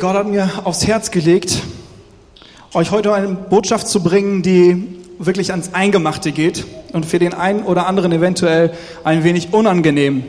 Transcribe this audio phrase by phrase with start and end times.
[0.00, 1.60] Gott hat mir aufs Herz gelegt,
[2.72, 4.86] euch heute eine Botschaft zu bringen, die
[5.18, 10.22] wirklich ans Eingemachte geht und für den einen oder anderen eventuell ein wenig unangenehm.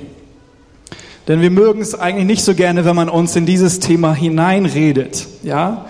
[1.28, 5.28] Denn wir mögen es eigentlich nicht so gerne, wenn man uns in dieses Thema hineinredet,
[5.44, 5.86] ja?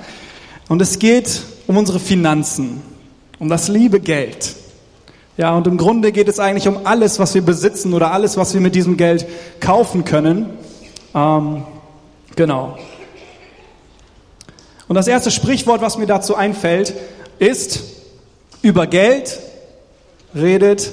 [0.68, 2.82] Und es geht um unsere Finanzen,
[3.40, 4.58] um das liebe Geld.
[5.38, 8.54] Ja, und im Grunde geht es eigentlich um alles, was wir besitzen oder alles, was
[8.54, 9.26] wir mit diesem Geld
[9.62, 10.48] kaufen können.
[11.16, 11.64] Ähm,
[12.36, 12.78] genau.
[14.90, 16.96] Und das erste Sprichwort, was mir dazu einfällt,
[17.38, 17.84] ist,
[18.64, 19.40] über Geld
[20.36, 20.92] redet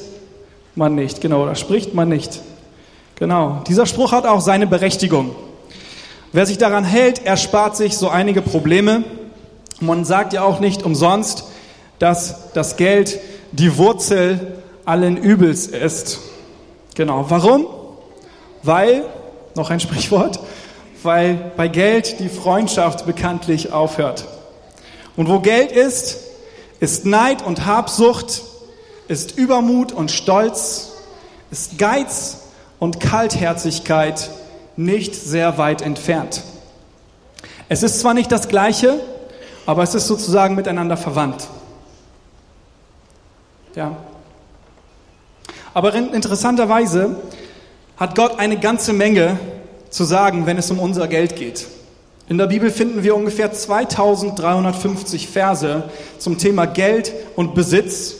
[0.75, 1.23] man nicht.
[1.23, 2.43] Genau, da spricht man nicht.
[3.15, 5.35] Genau, dieser Spruch hat auch seine Berechtigung.
[6.33, 9.03] Wer sich daran hält, erspart sich so einige Probleme.
[9.81, 11.45] Man sagt ja auch nicht umsonst,
[11.99, 13.19] dass das Geld
[13.53, 16.21] die Wurzel allen Übels ist.
[16.95, 17.67] Genau, warum?
[18.63, 19.05] Weil,
[19.55, 20.39] noch ein Sprichwort,
[21.03, 24.27] weil bei Geld die Freundschaft bekanntlich aufhört.
[25.17, 26.19] Und wo Geld ist,
[26.81, 28.43] ist Neid und Habsucht,
[29.09, 30.93] ist Übermut und Stolz,
[31.51, 32.39] ist Geiz
[32.79, 34.31] und Kaltherzigkeit
[34.77, 36.43] nicht sehr weit entfernt.
[37.69, 39.01] Es ist zwar nicht das Gleiche,
[39.65, 41.49] aber es ist sozusagen miteinander verwandt.
[43.75, 43.97] Ja.
[45.75, 47.17] Aber interessanterweise
[47.97, 49.39] hat Gott eine ganze Menge
[49.91, 51.67] zu sagen, wenn es um unser Geld geht.
[52.29, 55.85] In der Bibel finden wir ungefähr 2350 Verse
[56.19, 58.17] zum Thema Geld und Besitz.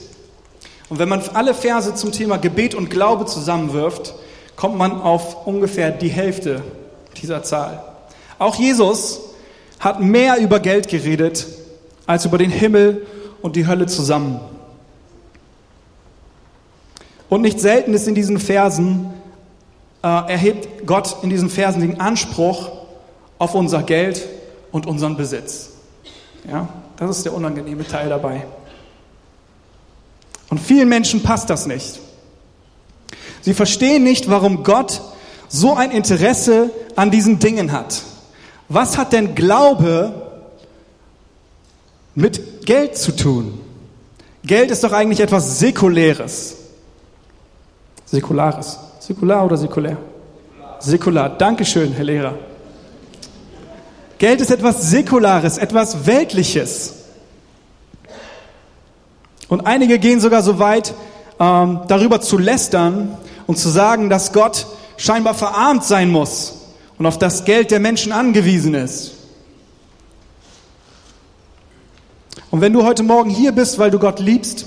[0.89, 4.15] Und wenn man alle Verse zum Thema Gebet und Glaube zusammenwirft,
[4.55, 6.63] kommt man auf ungefähr die Hälfte
[7.21, 7.83] dieser Zahl.
[8.39, 9.19] Auch Jesus
[9.79, 11.45] hat mehr über Geld geredet
[12.05, 13.05] als über den Himmel
[13.41, 14.39] und die Hölle zusammen.
[17.29, 19.13] Und nicht selten ist in diesen Versen
[20.27, 22.71] erhebt Gott in diesen Versen den Anspruch
[23.39, 24.27] auf unser Geld
[24.71, 25.69] und unseren Besitz.
[26.49, 28.45] Ja, das ist der unangenehme Teil dabei.
[30.49, 31.99] Und vielen Menschen passt das nicht.
[33.41, 35.01] Sie verstehen nicht, warum Gott
[35.47, 38.03] so ein Interesse an diesen Dingen hat.
[38.69, 40.13] Was hat denn Glaube
[42.15, 43.59] mit Geld zu tun?
[44.43, 46.55] Geld ist doch eigentlich etwas Säkuläres.
[48.05, 48.79] Säkulares.
[49.07, 49.95] Säkular oder säkulär?
[50.79, 51.29] Säkular.
[51.29, 52.33] Dankeschön, Herr Lehrer.
[54.17, 56.93] Geld ist etwas Säkulares, etwas Weltliches.
[59.47, 60.93] Und einige gehen sogar so weit,
[61.39, 64.67] ähm, darüber zu lästern und zu sagen, dass Gott
[64.97, 66.67] scheinbar verarmt sein muss
[66.97, 69.13] und auf das Geld der Menschen angewiesen ist.
[72.51, 74.65] Und wenn du heute Morgen hier bist, weil du Gott liebst,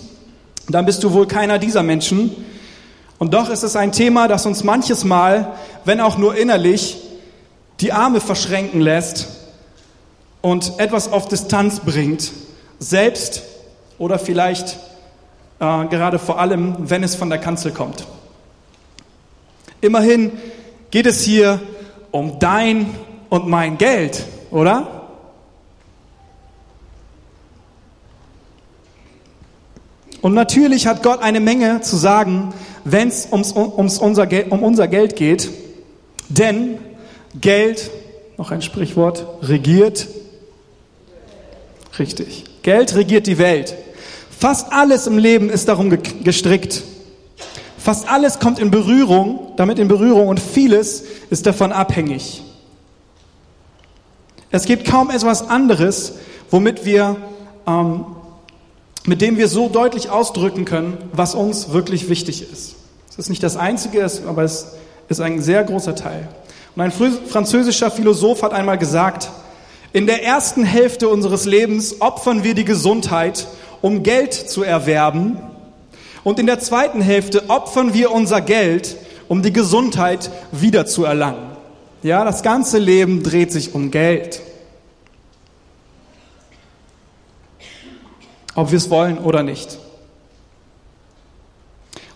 [0.67, 2.35] dann bist du wohl keiner dieser Menschen,
[3.21, 5.53] und doch ist es ein Thema, das uns manches Mal,
[5.85, 6.97] wenn auch nur innerlich,
[7.81, 9.29] die Arme verschränken lässt
[10.41, 12.33] und etwas auf Distanz bringt,
[12.79, 13.43] selbst
[13.99, 14.79] oder vielleicht
[15.59, 18.07] äh, gerade vor allem, wenn es von der Kanzel kommt.
[19.83, 20.33] Immerhin
[20.91, 21.61] geht es hier
[22.13, 22.87] um dein
[23.29, 25.00] und mein Geld, oder?
[30.23, 32.53] Und natürlich hat Gott eine Menge zu sagen,
[32.85, 35.51] wenn es ums, ums unser, um unser Geld geht.
[36.29, 36.79] Denn
[37.41, 37.91] Geld,
[38.37, 40.09] noch ein Sprichwort, regiert.
[41.99, 42.45] Richtig.
[42.63, 43.75] Geld regiert die Welt.
[44.31, 46.83] Fast alles im Leben ist darum gestrickt.
[47.79, 52.43] Fast alles kommt in Berührung, damit in Berührung und vieles ist davon abhängig.
[54.51, 56.15] Es gibt kaum etwas anderes,
[56.51, 57.17] womit wir
[57.67, 58.05] ähm,
[59.07, 62.75] mit dem wir so deutlich ausdrücken können, was uns wirklich wichtig ist.
[63.11, 64.69] Es ist nicht das Einzige, aber es
[65.09, 66.29] ist ein sehr großer Teil.
[66.77, 69.31] Und ein französischer Philosoph hat einmal gesagt,
[69.93, 73.49] in der ersten Hälfte unseres Lebens opfern wir die Gesundheit,
[73.83, 75.39] um Geld zu erwerben.
[76.23, 78.97] Und in der zweiten Hälfte opfern wir unser Geld,
[79.27, 81.51] um die Gesundheit wiederzuerlangen.
[82.03, 84.41] Ja, das ganze Leben dreht sich um Geld.
[88.55, 89.79] Ob wir es wollen oder nicht.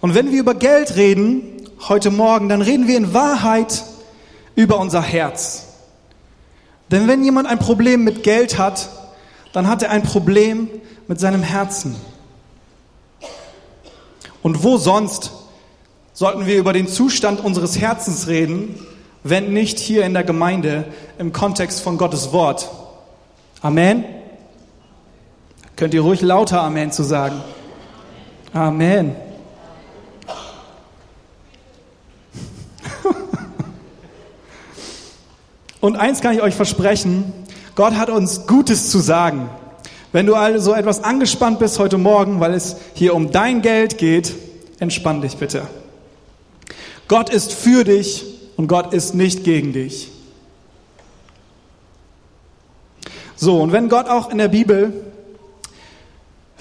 [0.01, 1.43] Und wenn wir über Geld reden,
[1.89, 3.85] heute Morgen, dann reden wir in Wahrheit
[4.55, 5.67] über unser Herz.
[6.91, 8.89] Denn wenn jemand ein Problem mit Geld hat,
[9.53, 10.69] dann hat er ein Problem
[11.09, 11.97] mit seinem Herzen.
[14.43, 15.33] Und wo sonst
[16.13, 18.79] sollten wir über den Zustand unseres Herzens reden,
[19.23, 20.85] wenn nicht hier in der Gemeinde
[21.19, 22.71] im Kontext von Gottes Wort?
[23.63, 24.05] Amen.
[25.77, 27.43] Könnt ihr ruhig lauter Amen zu sagen?
[28.53, 29.17] Amen.
[35.81, 37.33] Und eins kann ich euch versprechen,
[37.75, 39.51] Gott hat uns Gutes zu sagen.
[40.13, 44.33] Wenn du also etwas angespannt bist heute Morgen, weil es hier um dein Geld geht,
[44.79, 45.63] entspann dich bitte.
[47.09, 48.25] Gott ist für dich
[48.57, 50.13] und Gott ist nicht gegen dich.
[53.35, 55.04] So, und wenn Gott auch in der Bibel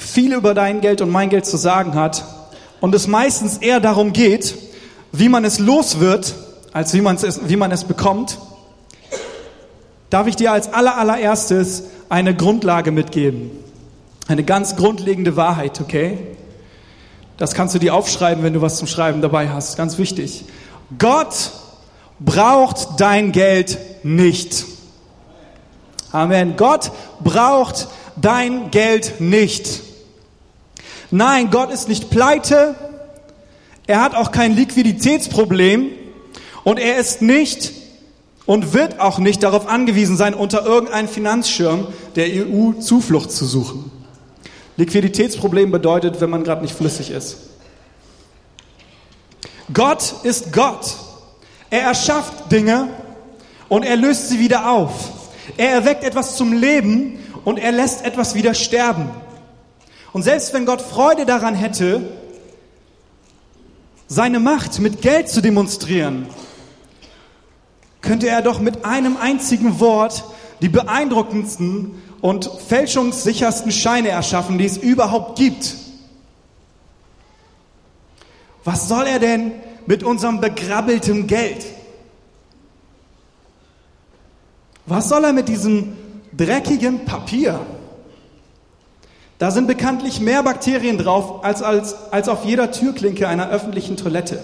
[0.04, 2.24] viel über dein Geld und mein Geld zu sagen hat
[2.82, 4.56] und es meistens eher darum geht,
[5.12, 6.36] wie man es los wird,
[6.74, 8.38] als wie, man es, wie man es bekommt,
[10.10, 13.52] darf ich dir als allererstes eine Grundlage mitgeben.
[14.28, 16.18] Eine ganz grundlegende Wahrheit, okay?
[17.38, 19.76] Das kannst du dir aufschreiben, wenn du was zum Schreiben dabei hast.
[19.76, 20.46] Ganz wichtig.
[21.00, 21.52] Gott
[22.20, 24.66] braucht dein Geld nicht.
[26.12, 26.56] Amen.
[26.58, 26.92] Gott
[27.24, 29.82] braucht dein Geld nicht.
[31.13, 32.74] Nein, Gott ist nicht pleite.
[33.86, 35.92] Er hat auch kein Liquiditätsproblem.
[36.63, 37.71] Und er ist nicht
[38.48, 43.92] und wird auch nicht darauf angewiesen sein, unter irgendeinem Finanzschirm der EU Zuflucht zu suchen.
[44.75, 47.38] Liquiditätsproblem bedeutet, wenn man gerade nicht flüssig ist.
[49.71, 50.95] Gott ist Gott.
[51.69, 52.88] Er erschafft Dinge
[53.69, 55.12] und er löst sie wieder auf.
[55.57, 59.12] Er erweckt etwas zum Leben und er lässt etwas wieder sterben.
[60.13, 62.07] Und selbst wenn Gott Freude daran hätte,
[64.07, 66.27] seine Macht mit Geld zu demonstrieren,
[68.01, 70.24] könnte er doch mit einem einzigen Wort
[70.62, 75.75] die beeindruckendsten und fälschungssichersten Scheine erschaffen, die es überhaupt gibt.
[78.63, 79.51] Was soll er denn
[79.88, 81.65] mit unserem begrabbelten Geld?
[84.86, 85.98] Was soll er mit diesem
[86.31, 87.60] dreckigen Papier?
[89.44, 94.42] Da sind bekanntlich mehr Bakterien drauf als, als, als auf jeder Türklinke einer öffentlichen Toilette.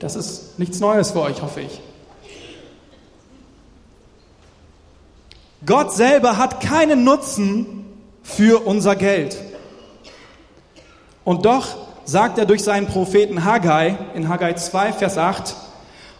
[0.00, 1.80] Das ist nichts Neues für euch, hoffe ich.
[5.64, 7.84] Gott selber hat keinen Nutzen
[8.24, 9.40] für unser Geld.
[11.22, 11.68] Und doch
[12.04, 15.54] sagt er durch seinen Propheten Haggai in Haggai 2, Vers 8,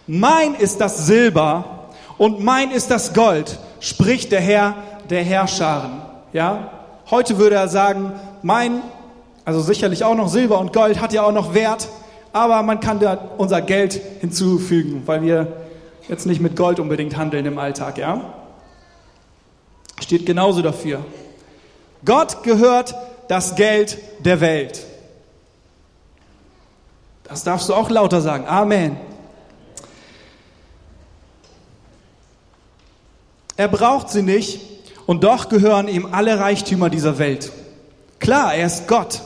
[0.06, 1.88] mein ist das Silber
[2.18, 4.76] und mein ist das Gold, spricht der Herr
[5.10, 6.02] der Herrscharen.
[6.32, 6.70] Ja?
[7.10, 8.12] Heute würde er sagen,
[8.42, 8.82] mein,
[9.44, 11.88] also sicherlich auch noch Silber und Gold hat ja auch noch Wert,
[12.32, 15.52] aber man kann da unser Geld hinzufügen, weil wir
[16.08, 18.20] jetzt nicht mit Gold unbedingt handeln im Alltag, ja?
[20.00, 21.04] steht genauso dafür.
[22.04, 22.94] Gott gehört
[23.28, 24.84] das Geld der Welt.
[27.24, 28.46] Das darfst du auch lauter sagen.
[28.46, 28.96] Amen.
[33.56, 34.60] Er braucht sie nicht
[35.06, 37.52] und doch gehören ihm alle Reichtümer dieser Welt.
[38.18, 39.22] Klar, er ist Gott.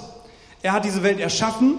[0.63, 1.79] Er hat diese Welt erschaffen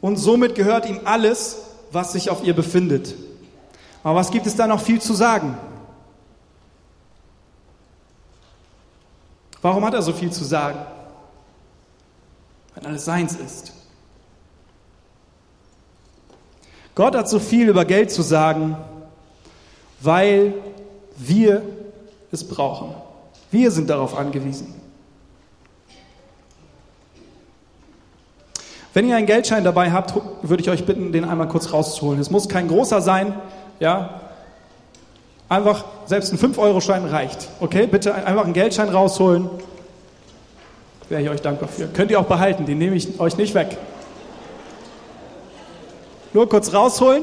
[0.00, 1.56] und somit gehört ihm alles,
[1.90, 3.14] was sich auf ihr befindet.
[4.04, 5.56] Aber was gibt es da noch viel zu sagen?
[9.62, 10.78] Warum hat er so viel zu sagen?
[12.74, 13.72] Weil alles seins ist.
[16.94, 18.76] Gott hat so viel über Geld zu sagen,
[20.00, 20.54] weil
[21.16, 21.62] wir
[22.32, 22.94] es brauchen.
[23.50, 24.74] Wir sind darauf angewiesen.
[28.94, 32.20] Wenn ihr einen Geldschein dabei habt, würde ich euch bitten, den einmal kurz rauszuholen.
[32.20, 33.34] Es muss kein großer sein,
[33.80, 34.28] ja,
[35.48, 37.48] Einfach, selbst ein 5-Euro-Schein reicht.
[37.60, 39.48] Okay, bitte einfach einen Geldschein rausholen.
[41.08, 41.86] Wäre ich euch dankbar für.
[41.86, 43.78] Könnt ihr auch behalten, den nehme ich euch nicht weg.
[46.34, 47.22] Nur kurz rausholen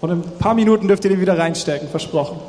[0.00, 2.40] und in ein paar Minuten dürft ihr den wieder reinstecken, versprochen.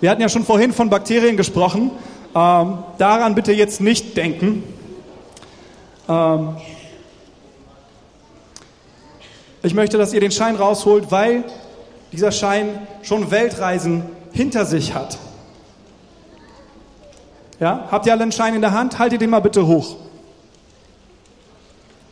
[0.00, 1.90] Wir hatten ja schon vorhin von Bakterien gesprochen.
[2.34, 4.62] Ähm, daran bitte jetzt nicht denken.
[6.08, 6.56] Ähm,
[9.62, 11.44] ich möchte, dass ihr den Schein rausholt, weil
[12.12, 15.18] dieser Schein schon Weltreisen hinter sich hat.
[17.58, 18.98] Ja, habt ihr alle einen Schein in der Hand?
[18.98, 19.96] Haltet den mal bitte hoch.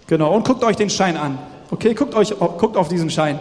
[0.06, 1.38] Genau, und guckt euch den Schein an.
[1.70, 3.38] Okay, guckt, euch, guckt auf diesen Schein.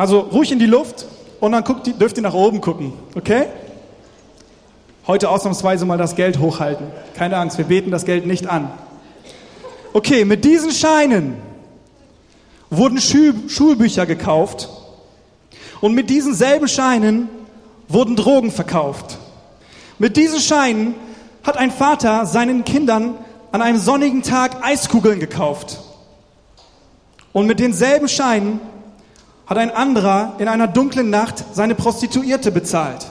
[0.00, 1.04] Also ruhig in die Luft
[1.40, 2.94] und dann guckt, dürft ihr nach oben gucken.
[3.14, 3.48] Okay?
[5.06, 6.86] Heute ausnahmsweise mal das Geld hochhalten.
[7.14, 8.70] Keine Angst, wir beten das Geld nicht an.
[9.92, 11.36] Okay, mit diesen Scheinen
[12.70, 14.70] wurden Schul Schulbücher gekauft
[15.82, 17.28] und mit diesen selben Scheinen
[17.86, 19.18] wurden Drogen verkauft.
[19.98, 20.94] Mit diesen Scheinen
[21.42, 23.16] hat ein Vater seinen Kindern
[23.52, 25.78] an einem sonnigen Tag Eiskugeln gekauft.
[27.34, 28.60] Und mit denselben Scheinen
[29.50, 33.06] hat ein anderer in einer dunklen Nacht seine Prostituierte bezahlt.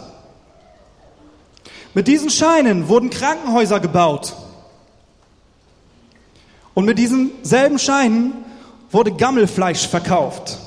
[1.93, 4.36] Mit diesen Scheinen wurden Krankenhäuser gebaut
[6.79, 8.31] Und mit diesen selben Scheinen
[8.89, 10.58] wurde Gammelfleisch verkauft.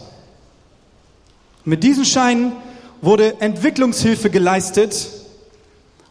[1.65, 2.53] Mit diesen Scheinen
[3.01, 5.09] wurde Entwicklungshilfe geleistet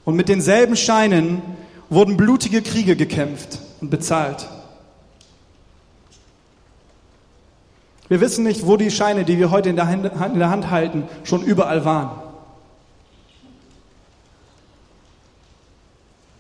[0.04, 1.44] und mit denselben Scheinen
[1.92, 4.48] wurden blutige Kriege gekämpft und bezahlt.
[8.12, 11.86] Wir wissen nicht, wo die Scheine, die wir heute in der Hand halten, schon überall
[11.86, 12.12] waren.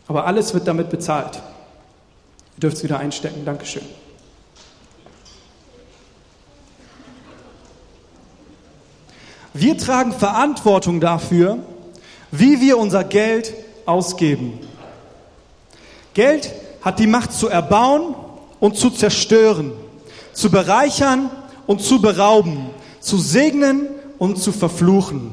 [0.05, 1.37] Aber alles wird damit bezahlt.
[2.57, 3.45] Ihr dürft es wieder einstecken.
[3.45, 3.83] Dankeschön.
[9.53, 11.59] Wir tragen Verantwortung dafür,
[12.31, 13.53] wie wir unser Geld
[13.85, 14.59] ausgeben.
[16.13, 16.51] Geld
[16.81, 18.13] hat die Macht zu erbauen
[18.59, 19.71] und zu zerstören,
[20.33, 21.29] zu bereichern
[21.71, 23.87] und zu berauben, zu segnen
[24.19, 25.31] und zu verfluchen.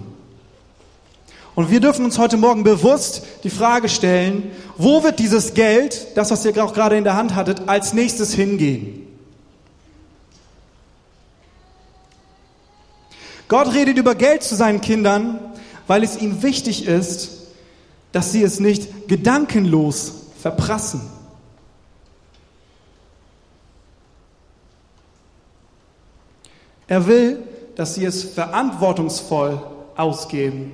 [1.56, 6.30] Und wir dürfen uns heute Morgen bewusst die Frage stellen, wo wird dieses Geld, das,
[6.30, 9.04] was ihr auch gerade in der Hand hattet, als nächstes hingehen?
[13.48, 15.40] Gott redet über Geld zu seinen Kindern,
[15.88, 17.48] weil es ihm wichtig ist,
[18.12, 21.17] dass sie es nicht gedankenlos verprassen.
[26.88, 27.42] Er will,
[27.76, 29.60] dass sie es verantwortungsvoll
[29.96, 30.72] ausgeben.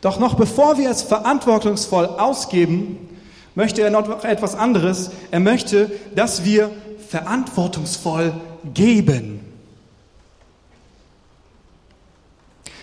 [0.00, 3.08] Doch noch bevor wir es verantwortungsvoll ausgeben,
[3.56, 5.10] möchte er noch etwas anderes.
[5.32, 6.70] Er möchte, dass wir
[7.08, 8.32] verantwortungsvoll
[8.72, 9.40] geben.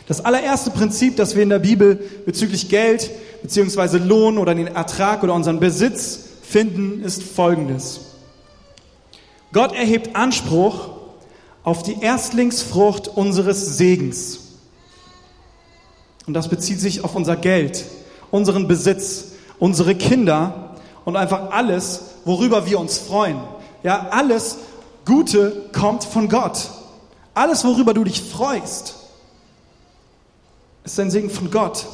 [0.07, 1.95] Das allererste Prinzip, das wir in der Bibel
[2.25, 3.09] bezüglich Geld
[3.41, 3.97] bzw.
[3.97, 8.01] Lohn oder den Ertrag oder unseren Besitz finden, ist folgendes.
[9.51, 10.94] Gott erhebt Anspruch
[11.65, 14.39] auf die Erstlingsfrucht unseres Segens.
[16.27, 17.83] Und das bezieht sich auf unser Geld,
[18.31, 23.41] unseren Besitz, unsere Kinder und einfach alles, worüber wir uns freuen.
[23.83, 24.57] Ja, alles
[25.05, 26.69] Gute kommt von Gott.
[27.33, 28.95] Alles, worüber du dich freust,
[30.83, 31.85] ist ein Segen von Gott.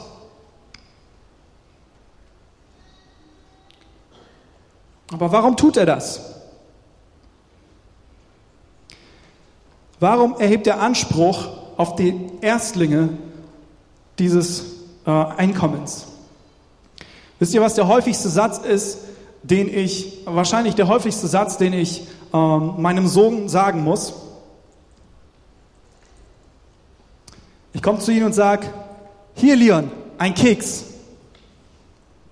[5.13, 6.30] Aber warum tut er das?
[10.01, 13.09] Warum erhebt er Anspruch auf die Erstlinge
[14.17, 14.63] dieses
[15.05, 16.07] äh, Einkommens?
[17.37, 18.97] Wisst ihr, was der häufigste Satz ist,
[19.43, 24.13] den ich, wahrscheinlich der häufigste Satz, den ich ähm, meinem Sohn sagen muss?
[27.73, 28.65] Ich komme zu ihm und sage,
[29.35, 30.83] hier Leon, ein Keks.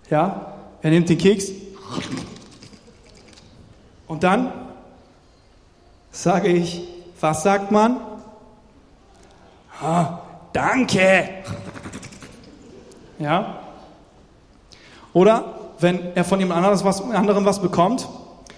[0.09, 1.49] Ja, er nimmt den Keks.
[4.07, 4.51] Und dann
[6.11, 6.87] sage ich,
[7.19, 7.97] was sagt man?
[9.81, 10.19] Ah,
[10.53, 11.29] danke.
[13.17, 13.59] Ja?
[15.13, 18.07] Oder wenn er von jemand anderes was, anderem was bekommt,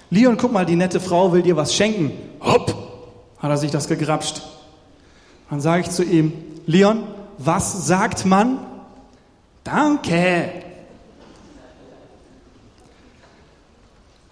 [0.09, 2.11] Leon, guck mal, die nette Frau will dir was schenken.
[2.41, 2.75] Hopp,
[3.39, 4.41] hat er sich das gegrapscht.
[5.49, 6.33] Dann sage ich zu ihm,
[6.65, 7.03] Leon,
[7.37, 8.59] was sagt man?
[9.63, 10.63] Danke.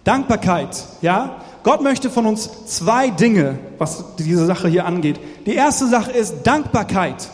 [0.04, 1.36] Dankbarkeit, ja?
[1.62, 5.20] Gott möchte von uns zwei Dinge, was diese Sache hier angeht.
[5.46, 7.28] Die erste Sache ist Dankbarkeit.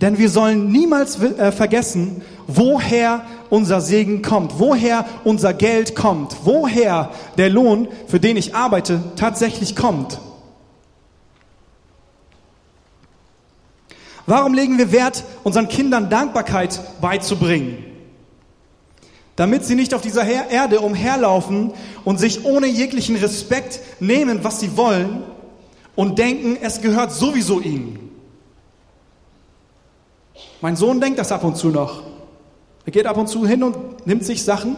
[0.00, 7.10] Denn wir sollen niemals äh, vergessen, woher unser Segen kommt, woher unser Geld kommt, woher
[7.38, 10.18] der Lohn, für den ich arbeite, tatsächlich kommt.
[14.26, 17.85] Warum legen wir Wert, unseren Kindern Dankbarkeit beizubringen?
[19.36, 21.72] Damit sie nicht auf dieser Erde umherlaufen
[22.04, 25.22] und sich ohne jeglichen Respekt nehmen, was sie wollen
[25.94, 28.10] und denken, es gehört sowieso ihnen.
[30.62, 32.02] Mein Sohn denkt das ab und zu noch.
[32.86, 34.76] Er geht ab und zu hin und nimmt sich Sachen.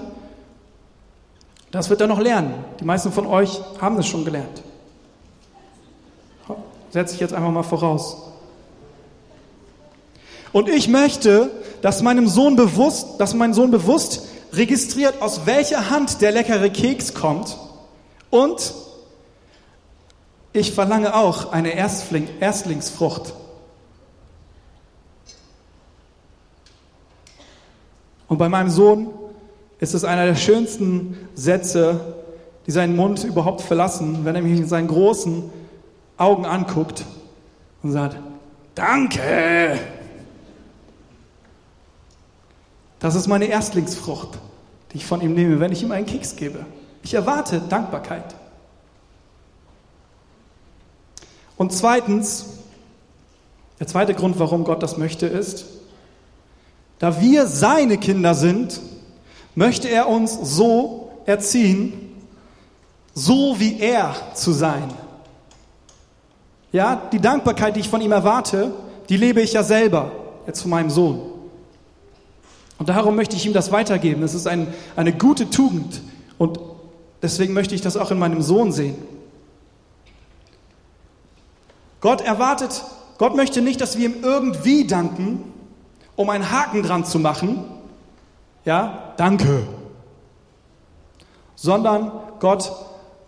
[1.71, 2.55] Das wird er noch lernen.
[2.81, 4.63] Die meisten von euch haben das schon gelernt.
[6.91, 8.17] Setze ich jetzt einfach mal voraus.
[10.53, 11.51] Und ich möchte,
[11.83, 17.15] dass meinem Sohn bewusst, dass mein Sohn bewusst registriert, aus welcher Hand der leckere Keks
[17.15, 17.57] kommt
[18.31, 18.75] und
[20.53, 23.35] ich verlange auch eine Erstling, Erstlingsfrucht.
[28.29, 29.09] Und bei meinem Sohn
[29.79, 32.15] ist es einer der schönsten Sätze,
[32.67, 35.51] die seinen Mund überhaupt verlassen, wenn er mich mit seinen großen
[36.17, 37.05] Augen anguckt
[37.83, 38.17] und sagt,
[38.75, 39.79] Danke.
[43.01, 44.39] Das ist meine Erstlingsfrucht,
[44.93, 46.67] die ich von ihm nehme, wenn ich ihm einen Keks gebe.
[47.03, 48.35] Ich erwarte Dankbarkeit.
[51.57, 52.47] Und zweitens,
[53.79, 55.67] der zweite Grund, warum Gott das möchte, ist,
[56.99, 58.81] da wir seine Kinder sind,
[59.55, 61.93] möchte er uns so erziehen,
[63.15, 64.93] so wie er zu sein.
[66.73, 68.73] Ja, die Dankbarkeit, die ich von ihm erwarte,
[69.09, 70.13] die lebe ich ja selber,
[70.47, 71.38] jetzt von meinem Sohn.
[72.79, 74.21] Und darum möchte ich ihm das weitergeben.
[74.21, 76.01] Das ist ein, eine gute Tugend.
[76.39, 76.61] Und
[77.23, 78.97] deswegen möchte ich das auch in meinem Sohn sehen.
[82.01, 82.85] Gott erwartet,
[83.19, 85.53] Gott möchte nicht, dass wir ihm irgendwie danken,
[86.15, 87.65] um einen Haken dran zu machen.
[88.65, 89.67] Ja, danke.
[91.57, 92.71] Sondern Gott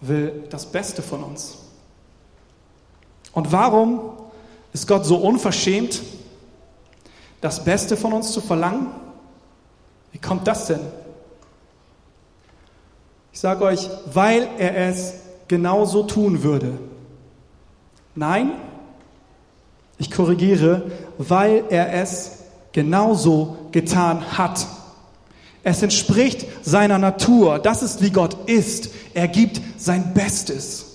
[0.00, 1.58] will das Beste von uns.
[3.32, 4.00] Und warum
[4.72, 6.02] ist Gott so unverschämt,
[7.40, 8.88] das Beste von uns zu verlangen?
[10.12, 10.80] Wie kommt das denn?
[13.32, 15.14] Ich sage euch, weil er es
[15.48, 16.78] genauso tun würde.
[18.14, 18.52] Nein,
[19.98, 22.38] ich korrigiere, weil er es
[22.72, 24.66] genauso getan hat.
[25.62, 27.58] Es entspricht seiner Natur.
[27.58, 28.90] Das ist, wie Gott ist.
[29.14, 30.86] Er gibt sein Bestes.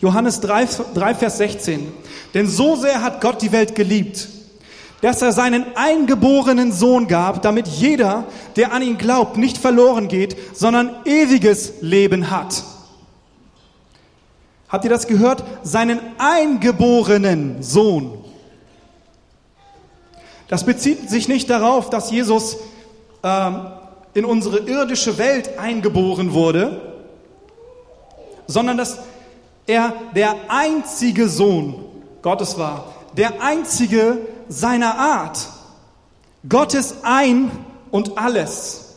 [0.00, 1.92] Johannes 3, 3, Vers 16.
[2.32, 4.28] Denn so sehr hat Gott die Welt geliebt,
[5.00, 8.24] dass er seinen eingeborenen Sohn gab, damit jeder,
[8.56, 12.62] der an ihn glaubt, nicht verloren geht, sondern ewiges Leben hat.
[14.68, 15.42] Habt ihr das gehört?
[15.62, 18.24] Seinen eingeborenen Sohn.
[20.48, 22.58] Das bezieht sich nicht darauf, dass Jesus
[23.22, 23.66] ähm,
[24.14, 26.80] in unsere irdische Welt eingeboren wurde,
[28.46, 28.98] sondern dass
[29.66, 31.84] er der einzige Sohn
[32.22, 34.18] Gottes war, der einzige
[34.50, 35.48] seiner Art.
[36.46, 37.50] Gottes ein
[37.90, 38.96] und alles.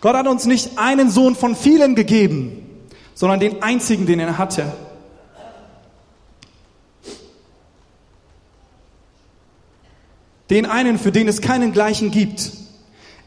[0.00, 4.72] Gott hat uns nicht einen Sohn von vielen gegeben, sondern den einzigen, den er hatte.
[10.50, 12.52] Den einen, für den es keinen gleichen gibt.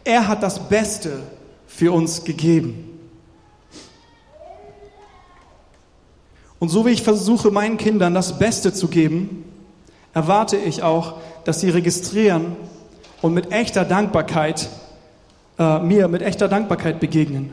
[0.03, 1.23] Er hat das Beste
[1.65, 2.99] für uns gegeben.
[6.59, 9.54] Und so wie ich versuche, meinen Kindern das Beste zu geben,
[10.15, 12.55] erwarte ich auch, dass sie registrieren
[13.21, 14.69] und mit echter Dankbarkeit,
[15.59, 17.51] äh, mir mit echter Dankbarkeit begegnen,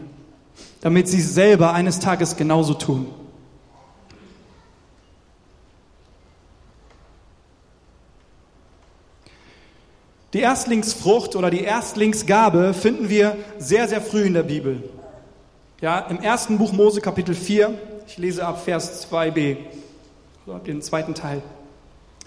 [0.80, 3.06] damit sie selber eines Tages genauso tun.
[10.32, 14.82] Die Erstlingsfrucht oder die Erstlingsgabe finden wir sehr, sehr früh in der Bibel.
[15.80, 17.74] Ja, im ersten Buch Mose Kapitel 4,
[18.06, 19.56] ich lese ab Vers 2b,
[20.46, 21.42] also den zweiten Teil.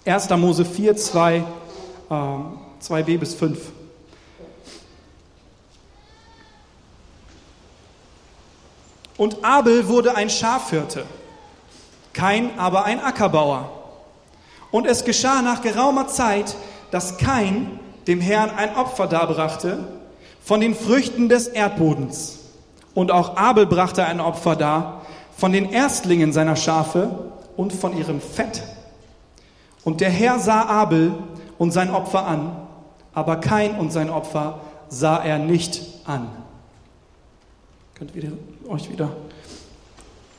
[0.05, 0.29] 1.
[0.37, 1.43] Mose 4, 2, äh,
[2.79, 3.57] 2b bis 5.
[9.17, 11.05] Und Abel wurde ein Schafhirte,
[12.13, 13.71] Kain aber ein Ackerbauer.
[14.71, 16.55] Und es geschah nach geraumer Zeit,
[16.91, 19.87] dass Kain dem Herrn ein Opfer darbrachte
[20.43, 22.39] von den Früchten des Erdbodens.
[22.93, 25.01] Und auch Abel brachte ein Opfer dar
[25.35, 28.61] von den Erstlingen seiner Schafe und von ihrem Fett.
[29.85, 31.13] Und der Herr sah Abel
[31.57, 32.67] und sein Opfer an,
[33.13, 36.27] aber Kain und sein Opfer sah er nicht an.
[37.93, 38.33] Könnt ihr
[38.67, 39.15] euch wieder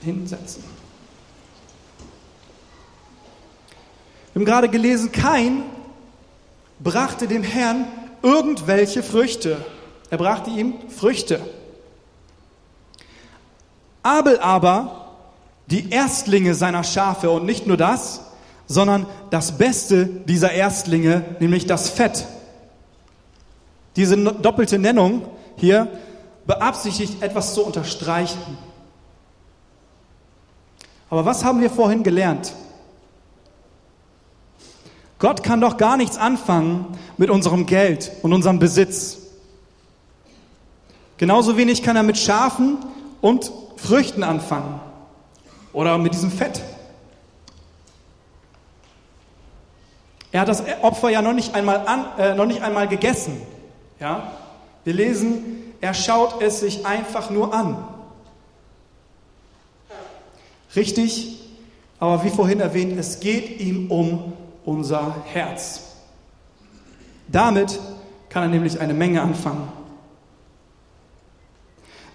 [0.02, 0.62] hinsetzen.
[4.32, 5.62] Wir haben gerade gelesen, Kain
[6.80, 7.86] brachte dem Herrn
[8.22, 9.64] irgendwelche Früchte.
[10.10, 11.40] Er brachte ihm Früchte.
[14.02, 15.06] Abel aber
[15.68, 18.25] die Erstlinge seiner Schafe und nicht nur das,
[18.66, 22.26] sondern das Beste dieser Erstlinge, nämlich das Fett.
[23.94, 25.22] Diese doppelte Nennung
[25.56, 25.88] hier
[26.46, 28.58] beabsichtigt, etwas zu unterstreichen.
[31.08, 32.52] Aber was haben wir vorhin gelernt?
[35.18, 39.18] Gott kann doch gar nichts anfangen mit unserem Geld und unserem Besitz.
[41.16, 42.78] Genauso wenig kann er mit Schafen
[43.22, 44.80] und Früchten anfangen
[45.72, 46.60] oder mit diesem Fett.
[50.36, 53.40] Er hat das Opfer ja noch nicht einmal, an, äh, noch nicht einmal gegessen.
[53.98, 54.32] Ja?
[54.84, 57.82] Wir lesen, er schaut es sich einfach nur an.
[60.76, 61.40] Richtig,
[61.98, 64.34] aber wie vorhin erwähnt, es geht ihm um
[64.66, 65.96] unser Herz.
[67.28, 67.80] Damit
[68.28, 69.72] kann er nämlich eine Menge anfangen.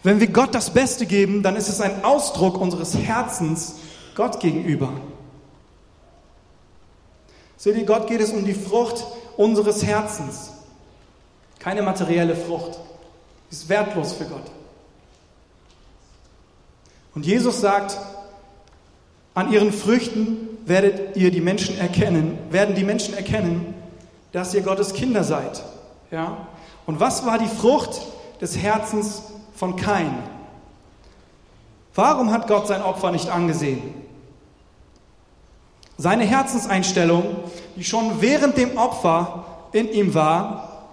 [0.03, 3.77] Wenn wir Gott das Beste geben, dann ist es ein Ausdruck unseres Herzens
[4.13, 4.93] Gott gegenüber.
[7.61, 9.05] Seht ihr, Gott geht es um die Frucht
[9.37, 10.51] unseres Herzens.
[11.59, 12.79] Keine materielle Frucht.
[13.51, 14.49] Ist wertlos für Gott.
[17.13, 17.99] Und Jesus sagt,
[19.35, 23.75] an ihren Früchten werdet ihr die Menschen erkennen, werden die Menschen erkennen,
[24.31, 25.61] dass ihr Gottes Kinder seid.
[26.09, 26.47] Ja?
[26.87, 28.01] Und was war die Frucht
[28.41, 29.21] des Herzens
[29.61, 30.17] von Kain.
[31.93, 34.00] Warum hat Gott sein Opfer nicht angesehen?
[36.01, 37.35] Seine Herzenseinstellung,
[37.75, 40.87] die schon während dem Opfer in ihm war,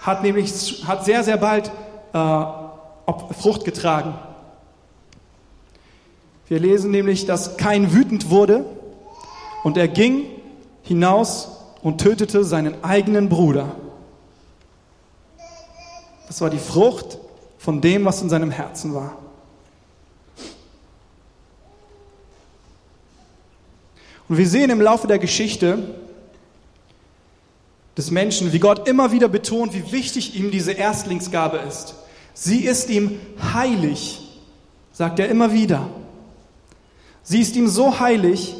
[0.00, 1.72] hat nämlich hat sehr, sehr bald
[2.12, 2.44] äh,
[3.40, 4.14] Frucht getragen.
[6.46, 8.64] Wir lesen nämlich, dass Kain wütend wurde
[9.64, 10.26] und er ging
[10.82, 11.48] hinaus
[11.82, 13.74] und tötete seinen eigenen Bruder.
[16.28, 17.18] Das war die Frucht
[17.58, 19.16] von dem, was in seinem Herzen war.
[24.32, 25.78] Und wir sehen im Laufe der Geschichte
[27.98, 31.96] des Menschen, wie Gott immer wieder betont, wie wichtig ihm diese Erstlingsgabe ist.
[32.32, 33.20] Sie ist ihm
[33.52, 34.40] heilig,
[34.90, 35.86] sagt er immer wieder.
[37.22, 38.54] Sie ist ihm so heilig,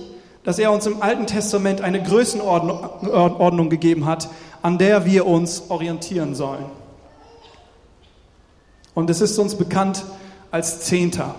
[0.45, 4.29] dass er uns im Alten Testament eine Größenordnung gegeben hat,
[4.61, 6.67] an der wir uns orientieren sollen.
[8.93, 10.05] Und es ist uns bekannt
[10.51, 11.35] als Zehnter.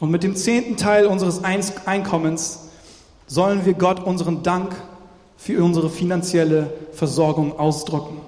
[0.00, 2.60] Und mit dem zehnten Teil unseres Einkommens
[3.26, 4.74] sollen wir Gott unseren Dank
[5.36, 8.20] für unsere finanzielle Versorgung ausdrücken.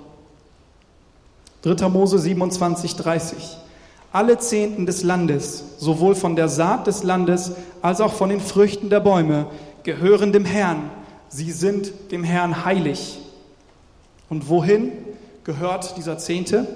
[1.62, 1.88] 3.
[1.88, 3.38] Mose 27, 30.
[4.12, 7.52] Alle Zehnten des Landes, sowohl von der Saat des Landes
[7.82, 9.46] als auch von den Früchten der Bäume,
[9.82, 10.90] gehören dem Herrn.
[11.28, 13.18] Sie sind dem Herrn heilig.
[14.30, 14.92] Und wohin
[15.44, 16.66] gehört dieser Zehnte?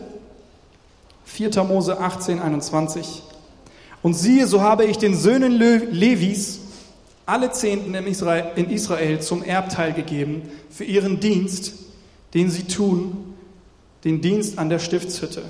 [1.25, 1.65] 4.
[1.65, 3.23] Mose 18, 21.
[4.03, 6.61] Und siehe, so habe ich den Söhnen Levis
[7.25, 11.75] alle Zehnten in Israel zum Erbteil gegeben für ihren Dienst,
[12.35, 13.35] den sie tun,
[14.05, 15.45] den Dienst an der Stiftshütte.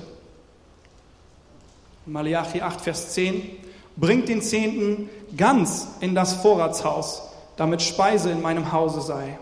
[2.05, 3.41] Malachi 8, Vers 10.
[3.95, 7.23] Bringt den Zehnten ganz in das Vorratshaus,
[7.57, 9.37] damit Speise in meinem Hause sei.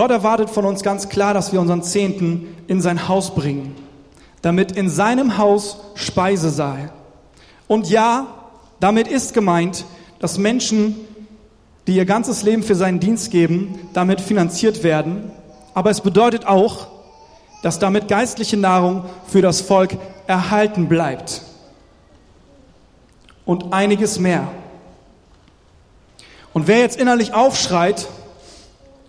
[0.00, 3.76] Gott erwartet von uns ganz klar, dass wir unseren Zehnten in sein Haus bringen,
[4.40, 6.88] damit in seinem Haus Speise sei.
[7.68, 8.28] Und ja,
[8.80, 9.84] damit ist gemeint,
[10.18, 10.96] dass Menschen,
[11.86, 15.32] die ihr ganzes Leben für seinen Dienst geben, damit finanziert werden.
[15.74, 16.86] Aber es bedeutet auch,
[17.62, 21.42] dass damit geistliche Nahrung für das Volk erhalten bleibt.
[23.44, 24.48] Und einiges mehr.
[26.54, 28.08] Und wer jetzt innerlich aufschreit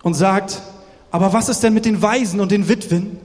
[0.03, 0.61] und sagt,
[1.11, 3.19] aber was ist denn mit den Waisen und den Witwen?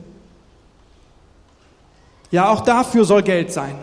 [2.31, 3.77] Ja, auch dafür soll Geld sein.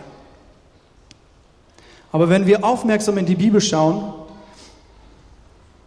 [2.12, 4.14] Aber wenn wir aufmerksam in die Bibel schauen,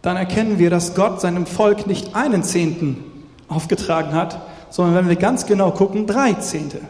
[0.02, 3.04] dann erkennen wir, dass Gott seinem Volk nicht einen Zehnten
[3.48, 6.80] aufgetragen hat, sondern wenn wir ganz genau gucken, drei Zehnte.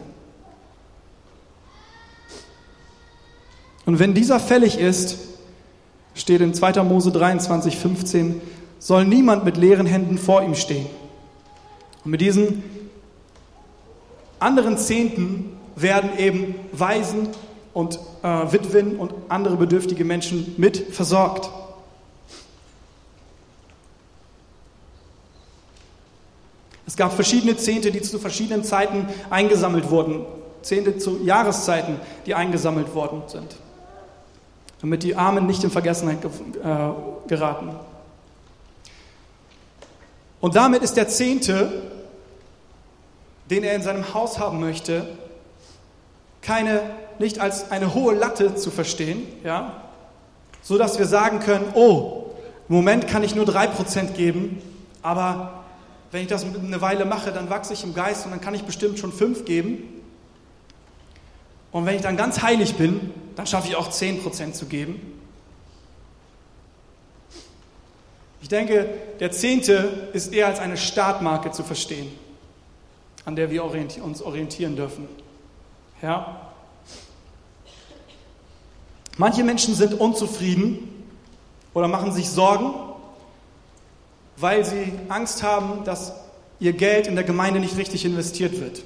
[3.85, 5.17] Und wenn dieser fällig ist,
[6.13, 6.83] steht in 2.
[6.83, 8.41] Mose 23, 15,
[8.77, 10.87] soll niemand mit leeren Händen vor ihm stehen.
[12.09, 12.63] Und mit diesen
[14.39, 17.29] anderen Zehnten werden eben Waisen
[17.71, 21.51] und äh, Witwen und andere bedürftige Menschen mit versorgt.
[26.87, 30.25] Es gab verschiedene Zehnte, die zu verschiedenen Zeiten eingesammelt wurden.
[30.63, 33.55] Zehnte zu Jahreszeiten, die eingesammelt worden sind.
[34.81, 37.69] Damit die Armen nicht in Vergessenheit äh, geraten.
[40.41, 41.98] Und damit ist der Zehnte,
[43.49, 45.07] den er in seinem Haus haben möchte,
[46.41, 46.81] keine,
[47.19, 49.83] nicht als eine hohe Latte zu verstehen, ja,
[50.61, 52.31] so dass wir sagen können, oh,
[52.67, 54.61] im Moment kann ich nur drei Prozent geben,
[55.01, 55.63] aber
[56.11, 58.63] wenn ich das eine Weile mache, dann wachse ich im Geist und dann kann ich
[58.63, 59.83] bestimmt schon fünf geben.
[61.71, 65.19] Und wenn ich dann ganz heilig bin, dann schaffe ich auch zehn Prozent zu geben.
[68.41, 72.11] Ich denke, der Zehnte ist eher als eine Startmarke zu verstehen,
[73.25, 75.07] an der wir uns orientieren dürfen.
[76.01, 76.49] Ja?
[79.17, 81.05] Manche Menschen sind unzufrieden
[81.73, 82.73] oder machen sich Sorgen,
[84.37, 86.13] weil sie Angst haben, dass
[86.59, 88.83] ihr Geld in der Gemeinde nicht richtig investiert wird.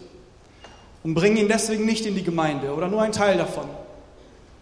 [1.04, 3.65] Und bringen ihn deswegen nicht in die Gemeinde oder nur einen Teil davon.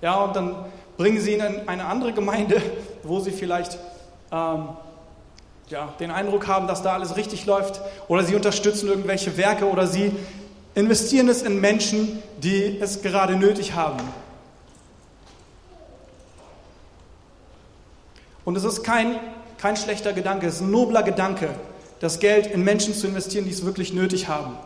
[0.02, 0.56] Ja, und dann
[0.98, 2.62] bringen sie ihn in eine andere Gemeinde,
[3.04, 3.78] wo sie vielleicht
[4.32, 4.70] ähm,
[5.72, 9.88] ja, den Eindruck haben, dass da alles richtig läuft, oder sie unterstützen irgendwelche Werke oder
[9.88, 10.12] sie
[10.76, 14.00] investieren es in Menschen, die es gerade nötig haben.
[18.44, 19.20] Und es ist kein,
[19.58, 21.50] kein schlechter Gedanke, es ist ein nobler Gedanke,
[22.00, 24.58] das Geld in Menschen zu investieren, die es wirklich nötig haben.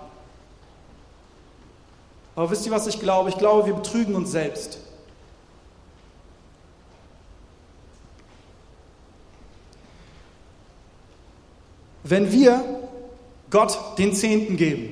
[2.35, 3.29] Aber wisst ihr, was ich glaube?
[3.29, 4.79] Ich glaube, wir betrügen uns selbst.
[12.05, 12.63] Wenn wir
[13.49, 14.91] Gott den Zehnten geben,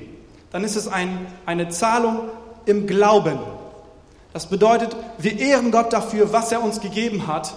[0.50, 2.28] dann ist es ein, eine Zahlung
[2.66, 3.38] im Glauben.
[4.32, 7.54] Das bedeutet, wir ehren Gott dafür, was er uns gegeben hat.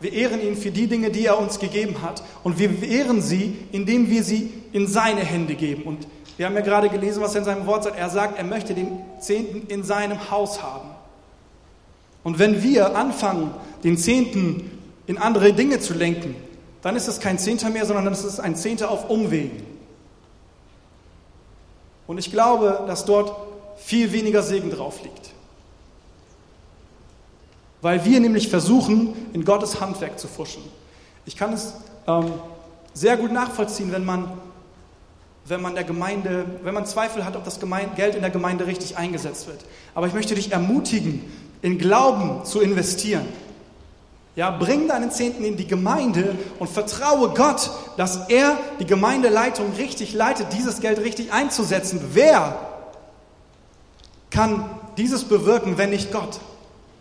[0.00, 2.22] Wir ehren ihn für die Dinge, die er uns gegeben hat.
[2.44, 5.82] Und wir ehren sie, indem wir sie in seine Hände geben.
[5.82, 7.98] Und wir haben ja gerade gelesen, was er in seinem Wort sagt.
[7.98, 10.88] Er sagt, er möchte den Zehnten in seinem Haus haben.
[12.22, 13.50] Und wenn wir anfangen,
[13.82, 14.70] den Zehnten
[15.06, 16.36] in andere Dinge zu lenken,
[16.82, 19.64] dann ist es kein Zehnter mehr, sondern dann ist es ein Zehnter auf Umwegen.
[22.06, 23.34] Und ich glaube, dass dort
[23.76, 25.30] viel weniger Segen drauf liegt.
[27.80, 30.62] Weil wir nämlich versuchen, in Gottes Handwerk zu fuschen.
[31.24, 31.74] Ich kann es
[32.06, 32.32] ähm,
[32.94, 34.30] sehr gut nachvollziehen, wenn man,
[35.46, 38.66] wenn man der Gemeinde, wenn man Zweifel hat, ob das Gemeinde, Geld in der Gemeinde
[38.66, 39.64] richtig eingesetzt wird.
[39.94, 41.24] Aber ich möchte dich ermutigen,
[41.60, 43.26] in Glauben zu investieren.
[44.34, 50.14] Ja, bring deinen Zehnten in die Gemeinde und vertraue Gott, dass er die Gemeindeleitung richtig
[50.14, 52.00] leitet, dieses Geld richtig einzusetzen.
[52.12, 52.58] Wer
[54.30, 54.64] kann
[54.96, 56.40] dieses bewirken, wenn nicht Gott?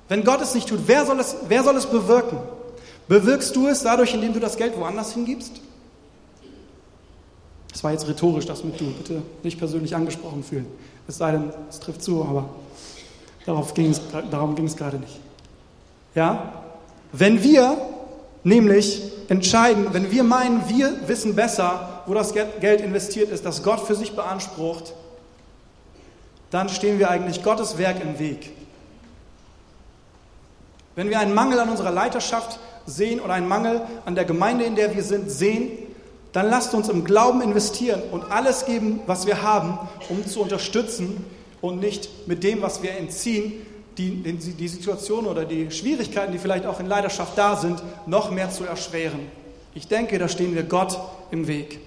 [0.10, 2.38] Wenn Gott es nicht tut, wer soll es, wer soll es bewirken?
[3.08, 5.62] Bewirkst du es dadurch, indem du das Geld woanders hingibst?
[7.72, 8.92] Das war jetzt rhetorisch, das mit du.
[8.92, 10.68] Bitte nicht persönlich angesprochen fühlen.
[11.08, 12.50] Es sei denn, es trifft zu, aber
[13.46, 15.20] darauf ging es, darum ging es gerade nicht.
[16.14, 16.62] Ja?
[17.12, 17.78] Wenn wir
[18.44, 23.82] nämlich entscheiden, wenn wir meinen, wir wissen besser, wo das Geld investiert ist, das Gott
[23.82, 24.94] für sich beansprucht,
[26.50, 28.52] dann stehen wir eigentlich Gottes Werk im Weg.
[30.96, 34.76] Wenn wir einen Mangel an unserer Leiterschaft sehen oder einen Mangel an der Gemeinde, in
[34.76, 35.72] der wir sind, sehen,
[36.34, 39.78] dann lasst uns im Glauben investieren und alles geben, was wir haben,
[40.10, 41.26] um zu unterstützen
[41.62, 43.66] und nicht mit dem, was wir entziehen,
[44.10, 48.50] die, die Situation oder die Schwierigkeiten, die vielleicht auch in Leidenschaft da sind, noch mehr
[48.50, 49.28] zu erschweren.
[49.74, 50.98] Ich denke, da stehen wir Gott
[51.32, 51.80] im Weg.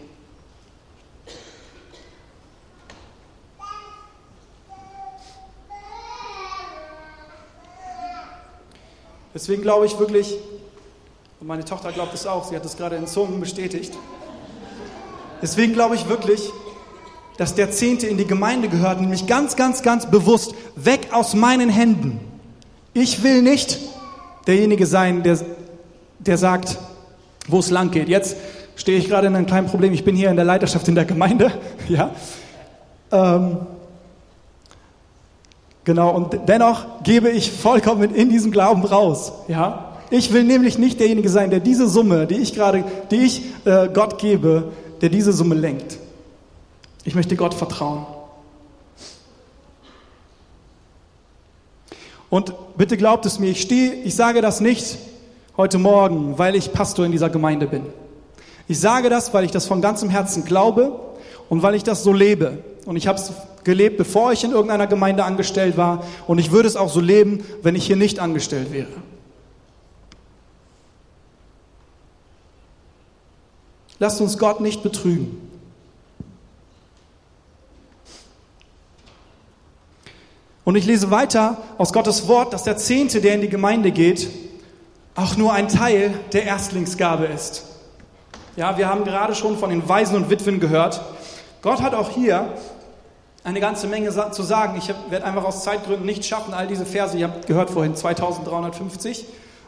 [9.34, 10.36] Deswegen glaube ich wirklich,
[11.40, 13.92] und meine Tochter glaubt es auch, sie hat es gerade in Zungen bestätigt,
[15.42, 16.52] deswegen glaube ich wirklich,
[17.36, 21.68] dass der Zehnte in die Gemeinde gehört, nämlich ganz, ganz, ganz bewusst, weg aus meinen
[21.68, 22.20] Händen.
[22.92, 23.78] Ich will nicht
[24.46, 25.38] derjenige sein, der,
[26.20, 26.78] der sagt,
[27.48, 28.08] wo es lang geht.
[28.08, 28.36] Jetzt
[28.76, 29.92] stehe ich gerade in einem kleinen Problem.
[29.92, 31.52] Ich bin hier in der Leiterschaft in der Gemeinde.
[31.88, 32.12] Ja.
[33.12, 33.58] Ähm,
[35.84, 39.32] genau, und dennoch gebe ich vollkommen in diesem Glauben raus.
[39.48, 39.96] Ja.
[40.08, 43.88] Ich will nämlich nicht derjenige sein, der diese Summe, die ich gerade, die ich äh,
[43.92, 45.98] Gott gebe, der diese Summe lenkt.
[47.04, 48.06] Ich möchte Gott vertrauen.
[52.30, 54.98] Und bitte glaubt es mir, ich stehe, ich sage das nicht
[55.56, 57.86] heute Morgen, weil ich Pastor in dieser Gemeinde bin.
[58.66, 60.98] Ich sage das, weil ich das von ganzem Herzen glaube
[61.48, 62.58] und weil ich das so lebe.
[62.86, 66.04] Und ich habe es gelebt, bevor ich in irgendeiner Gemeinde angestellt war.
[66.26, 68.88] Und ich würde es auch so leben, wenn ich hier nicht angestellt wäre.
[73.98, 75.53] Lasst uns Gott nicht betrügen.
[80.64, 84.30] Und ich lese weiter aus Gottes Wort, dass der Zehnte, der in die Gemeinde geht,
[85.14, 87.64] auch nur ein Teil der Erstlingsgabe ist.
[88.56, 91.02] Ja, wir haben gerade schon von den Waisen und Witwen gehört.
[91.60, 92.54] Gott hat auch hier
[93.42, 94.78] eine ganze Menge zu sagen.
[94.78, 99.26] Ich werde einfach aus Zeitgründen nicht schaffen, all diese Verse, ihr habt gehört vorhin, 2350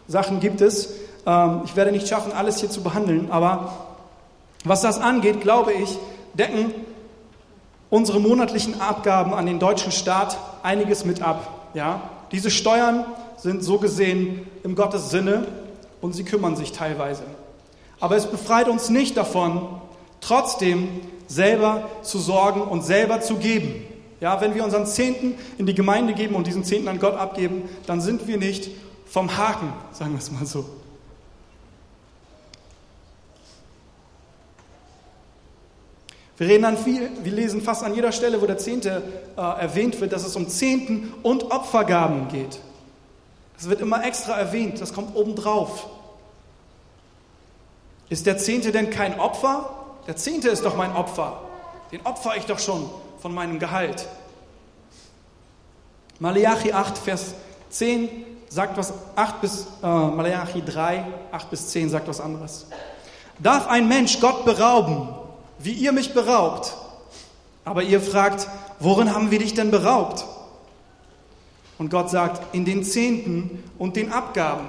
[0.08, 0.90] Sachen gibt es.
[1.26, 3.86] Ähm, ich werde nicht schaffen, alles hier zu behandeln, aber
[4.64, 5.98] was das angeht, glaube ich,
[6.34, 6.72] decken
[7.90, 11.70] unsere monatlichen Abgaben an den deutschen Staat einiges mit ab.
[11.74, 12.02] Ja?
[12.32, 13.04] Diese Steuern
[13.36, 15.46] sind so gesehen im Gottes Sinne
[16.00, 17.22] und sie kümmern sich teilweise.
[18.00, 19.80] Aber es befreit uns nicht davon,
[20.20, 20.88] trotzdem
[21.26, 23.84] selber zu sorgen und selber zu geben.
[24.20, 27.68] Ja, wenn wir unseren Zehnten in die Gemeinde geben und diesen Zehnten an Gott abgeben,
[27.86, 28.70] dann sind wir nicht
[29.06, 30.64] vom Haken, sagen wir es mal so.
[36.36, 39.02] Wir reden dann viel, wir lesen fast an jeder Stelle, wo der Zehnte
[39.36, 42.60] äh, erwähnt wird, dass es um Zehnten und Opfergaben geht.
[43.56, 45.86] Das wird immer extra erwähnt, das kommt obendrauf.
[48.10, 49.70] Ist der Zehnte denn kein Opfer?
[50.06, 51.40] Der Zehnte ist doch mein Opfer.
[51.90, 52.88] Den opfer ich doch schon
[53.20, 54.06] von meinem Gehalt.
[56.18, 57.34] Malachi 8, Vers
[57.70, 58.08] 10
[58.48, 62.66] sagt was, 8 bis, äh, Malachi 3, 8 bis 10 sagt was anderes.
[63.38, 65.08] Darf ein Mensch Gott berauben?
[65.58, 66.76] Wie ihr mich beraubt.
[67.64, 70.24] Aber ihr fragt, worin haben wir dich denn beraubt?
[71.78, 74.66] Und Gott sagt, in den Zehnten und den Abgaben.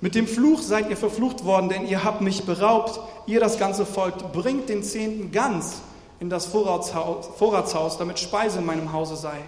[0.00, 3.84] Mit dem Fluch seid ihr verflucht worden, denn ihr habt mich beraubt, ihr das ganze
[3.84, 5.82] Volk, bringt den Zehnten ganz
[6.20, 9.38] in das Vorratshaus, damit Speise in meinem Hause sei.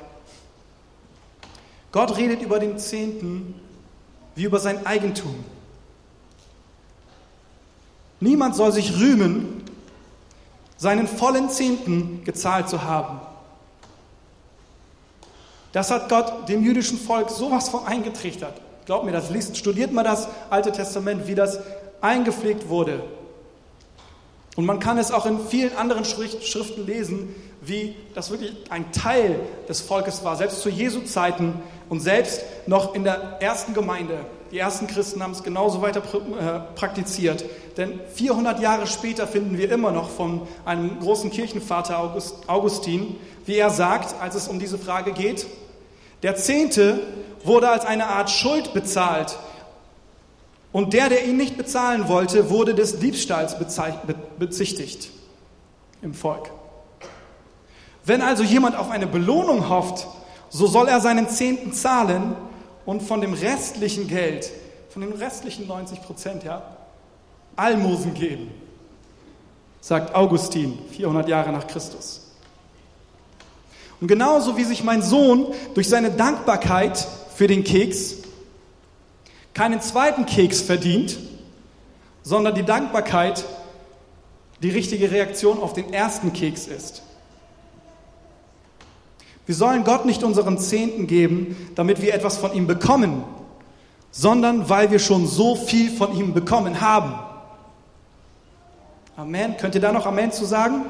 [1.92, 3.54] Gott redet über den Zehnten
[4.34, 5.44] wie über sein Eigentum.
[8.20, 9.64] Niemand soll sich rühmen,
[10.80, 13.20] seinen vollen Zehnten gezahlt zu haben.
[15.72, 18.58] Das hat Gott dem jüdischen Volk sowas von eingetrichtert.
[18.86, 21.60] Glaubt mir das, liest, studiert mal das Alte Testament, wie das
[22.00, 23.04] eingepflegt wurde.
[24.56, 29.38] Und man kann es auch in vielen anderen Schriften lesen, wie das wirklich ein Teil
[29.68, 34.24] des Volkes war, selbst zu Jesu Zeiten und selbst noch in der ersten Gemeinde.
[34.50, 37.44] Die ersten Christen haben es genauso weiter äh, praktiziert.
[37.76, 42.16] Denn 400 Jahre später finden wir immer noch von einem großen Kirchenvater
[42.48, 45.46] Augustin, wie er sagt, als es um diese Frage geht,
[46.22, 47.00] der Zehnte
[47.44, 49.38] wurde als eine Art Schuld bezahlt.
[50.72, 53.56] Und der, der ihn nicht bezahlen wollte, wurde des Diebstahls
[54.38, 55.10] bezichtigt
[56.02, 56.50] im Volk.
[58.04, 60.06] Wenn also jemand auf eine Belohnung hofft,
[60.48, 62.34] so soll er seinen Zehnten zahlen
[62.90, 64.50] und von dem restlichen Geld,
[64.88, 66.76] von den restlichen 90 Prozent, ja,
[67.54, 68.50] Almosen geben,
[69.80, 72.32] sagt Augustin, 400 Jahre nach Christus.
[74.00, 78.16] Und genauso wie sich mein Sohn durch seine Dankbarkeit für den Keks
[79.54, 81.16] keinen zweiten Keks verdient,
[82.24, 83.44] sondern die Dankbarkeit
[84.64, 87.02] die richtige Reaktion auf den ersten Keks ist.
[89.46, 93.24] Wir sollen Gott nicht unseren Zehnten geben, damit wir etwas von ihm bekommen,
[94.10, 97.14] sondern weil wir schon so viel von ihm bekommen haben.
[99.16, 99.56] Amen.
[99.56, 100.86] Könnt ihr da noch Amen zu sagen?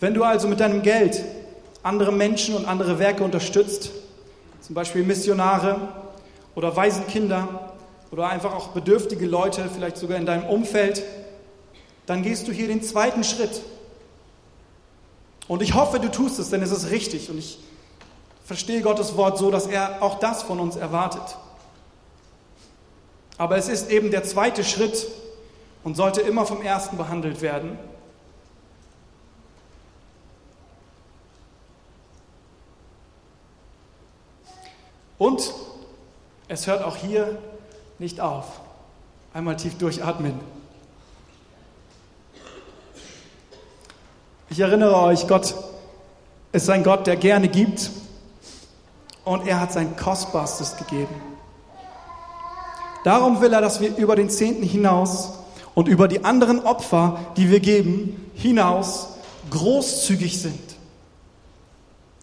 [0.00, 1.24] Wenn du also mit deinem Geld
[1.84, 3.92] andere Menschen und andere Werke unterstützt,
[4.60, 5.76] zum Beispiel Missionare
[6.56, 7.70] oder Waisenkinder
[8.10, 11.04] oder einfach auch bedürftige Leute, vielleicht sogar in deinem Umfeld,
[12.06, 13.62] dann gehst du hier den zweiten Schritt.
[15.48, 17.30] Und ich hoffe, du tust es, denn es ist richtig.
[17.30, 17.58] Und ich
[18.44, 21.36] verstehe Gottes Wort so, dass er auch das von uns erwartet.
[23.38, 25.08] Aber es ist eben der zweite Schritt
[25.84, 27.78] und sollte immer vom ersten behandelt werden.
[35.18, 35.54] Und
[36.48, 37.38] es hört auch hier
[37.98, 38.60] nicht auf.
[39.32, 40.40] Einmal tief durchatmen.
[44.52, 45.54] Ich erinnere euch, Gott
[46.52, 47.90] ist ein Gott, der gerne gibt
[49.24, 51.14] und er hat sein Kostbarstes gegeben.
[53.02, 55.38] Darum will er, dass wir über den Zehnten hinaus
[55.72, 59.14] und über die anderen Opfer, die wir geben, hinaus
[59.48, 60.60] großzügig sind.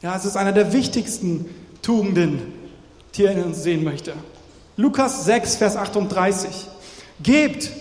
[0.03, 1.49] Ja, es ist einer der wichtigsten
[1.81, 2.53] Tugenden,
[3.15, 4.13] die er in uns sehen möchte.
[4.77, 6.67] Lukas 6, Vers 38.
[7.23, 7.71] Gebt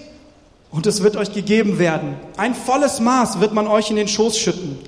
[0.70, 2.16] und es wird euch gegeben werden.
[2.36, 4.78] Ein volles Maß wird man euch in den Schoß schütten.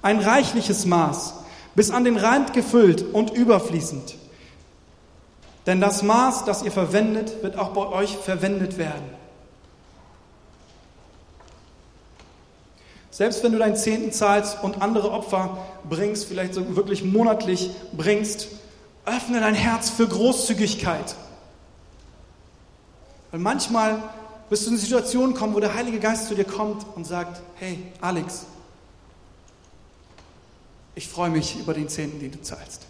[0.00, 1.34] Ein reichliches Maß,
[1.74, 4.16] bis an den Rand gefüllt und überfließend.
[5.66, 9.22] Denn das Maß, das ihr verwendet, wird auch bei euch verwendet werden.
[13.10, 15.58] Selbst wenn du deinen Zehnten zahlst und andere Opfer
[15.88, 18.48] bringst, vielleicht so wirklich monatlich bringst,
[19.04, 21.14] Öffne dein Herz für Großzügigkeit.
[23.30, 24.02] Weil manchmal
[24.52, 27.40] wirst du in eine Situation kommen, wo der Heilige Geist zu dir kommt und sagt,
[27.54, 28.44] hey Alex,
[30.94, 32.86] ich freue mich über den Zehnten, den du zahlst.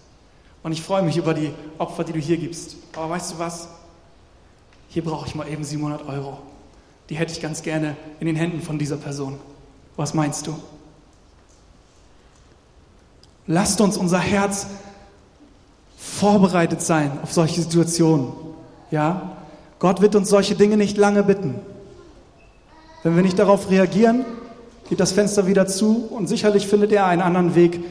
[0.64, 2.74] Und ich freue mich über die Opfer, die du hier gibst.
[2.96, 3.68] Aber weißt du was?
[4.88, 6.38] Hier brauche ich mal eben 700 Euro.
[7.08, 9.38] Die hätte ich ganz gerne in den Händen von dieser Person.
[9.94, 10.60] Was meinst du?
[13.46, 14.66] Lasst uns unser Herz
[15.96, 18.32] vorbereitet sein auf solche Situationen.
[18.90, 19.41] Ja?
[19.82, 21.56] Gott wird uns solche Dinge nicht lange bitten.
[23.02, 24.24] Wenn wir nicht darauf reagieren,
[24.88, 27.82] geht das Fenster wieder zu und sicherlich findet er einen anderen Weg,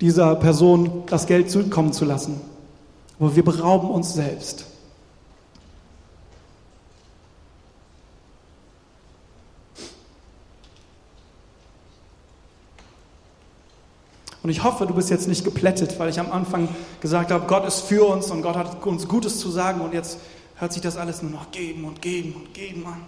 [0.00, 2.40] dieser Person das Geld zukommen zu lassen.
[3.20, 4.66] Aber wir berauben uns selbst.
[14.42, 16.68] Und ich hoffe, du bist jetzt nicht geplättet, weil ich am Anfang
[17.00, 20.18] gesagt habe, Gott ist für uns und Gott hat uns Gutes zu sagen und jetzt
[20.58, 23.06] hört sich das alles nur noch geben und geben und geben an.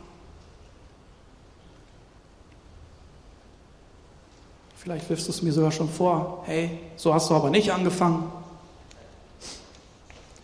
[4.76, 6.42] Vielleicht wirfst du es mir sogar schon vor.
[6.46, 8.32] Hey, so hast du aber nicht angefangen.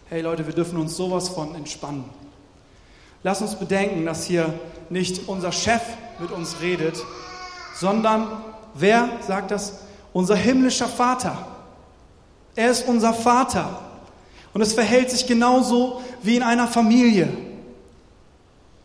[0.08, 2.04] Hey Leute, wir dürfen uns sowas von entspannen.
[3.22, 4.52] Lass uns bedenken, dass hier
[4.90, 5.82] nicht unser Chef
[6.20, 7.02] mit uns redet,
[7.74, 8.28] sondern
[8.74, 9.86] wer sagt das?
[10.16, 11.36] unser himmlischer Vater.
[12.54, 13.82] Er ist unser Vater.
[14.56, 17.28] Und es verhält sich genauso wie in einer Familie.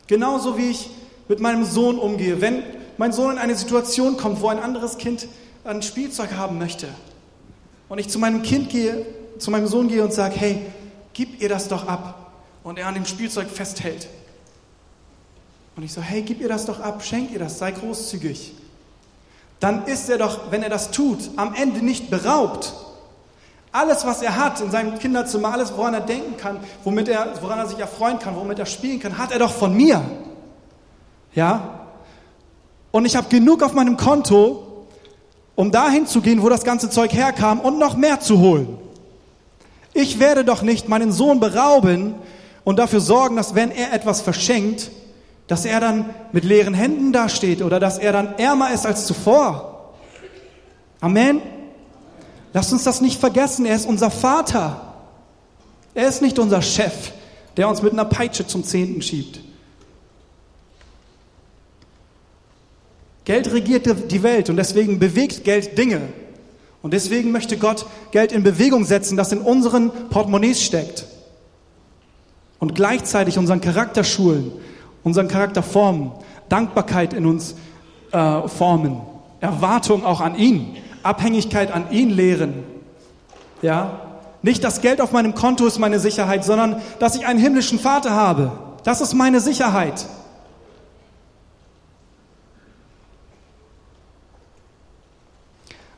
[0.06, 0.90] Genauso wie ich
[1.30, 2.42] mit meinem Sohn umgehe.
[2.42, 2.62] Wenn
[2.98, 5.30] mein Sohn in eine Situation kommt, wo ein anderes Kind
[5.64, 6.90] ein Spielzeug haben möchte
[7.88, 9.06] und ich zu meinem Kind gehe,
[9.38, 10.62] zu meinem Sohn gehe und sage, hey,
[11.14, 14.10] gib ihr das doch ab und er an dem Spielzeug festhält.
[15.78, 18.56] Und ich so, hey, gib ihr das doch ab, schenk ihr das, sei großzügig.
[19.62, 22.74] Dann ist er doch, wenn er das tut, am Ende nicht beraubt.
[23.72, 27.60] Alles, was er hat in seinem Kinderzimmer, alles, woran er denken kann, womit er, woran
[27.60, 30.02] er sich erfreuen kann, womit er spielen kann, hat er doch von mir.
[31.34, 31.88] Ja?
[32.92, 34.86] Und ich habe genug auf meinem Konto,
[35.56, 38.78] um dahin zu gehen, wo das ganze Zeug herkam und noch mehr zu holen.
[39.94, 42.16] Ich werde doch nicht meinen Sohn berauben
[42.66, 44.92] und dafür sorgen, dass wenn er etwas verschenkt,
[45.48, 49.94] dass er dann mit leeren Händen dasteht oder dass er dann ärmer ist als zuvor.
[51.00, 51.42] Amen.
[52.54, 54.94] Lasst uns das nicht vergessen, er ist unser Vater.
[55.94, 57.12] Er ist nicht unser Chef,
[57.58, 59.40] der uns mit einer Peitsche zum Zehnten schiebt.
[63.24, 66.02] Geld regiert die Welt und deswegen bewegt Geld Dinge.
[66.82, 71.06] Und deswegen möchte Gott Geld in Bewegung setzen, das in unseren Portemonnaies steckt.
[72.60, 74.52] Und gleichzeitig unseren Charakter schulen,
[75.04, 76.12] unseren Charakter formen,
[76.50, 77.56] Dankbarkeit in uns
[78.12, 79.02] äh, formen,
[79.40, 82.64] Erwartung auch an ihn, Abhängigkeit an ihn lehren.
[83.62, 84.00] Ja?
[84.42, 88.12] Nicht das Geld auf meinem Konto ist meine Sicherheit, sondern dass ich einen himmlischen Vater
[88.12, 88.52] habe.
[88.84, 90.06] Das ist meine Sicherheit.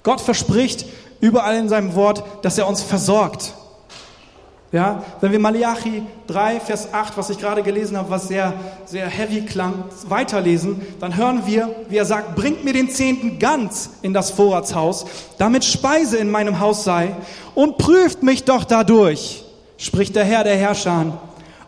[0.03, 0.85] Gott verspricht
[1.21, 3.53] überall in seinem Wort, dass er uns versorgt.
[4.73, 8.53] Ja, wenn wir Malachi 3, Vers 8, was ich gerade gelesen habe, was sehr,
[8.87, 13.91] sehr heavy klang, weiterlesen, dann hören wir, wie er sagt, bringt mir den Zehnten ganz
[14.01, 15.05] in das Vorratshaus,
[15.37, 17.15] damit Speise in meinem Haus sei
[17.53, 19.45] und prüft mich doch dadurch,
[19.77, 21.19] spricht der Herr der Herrscher,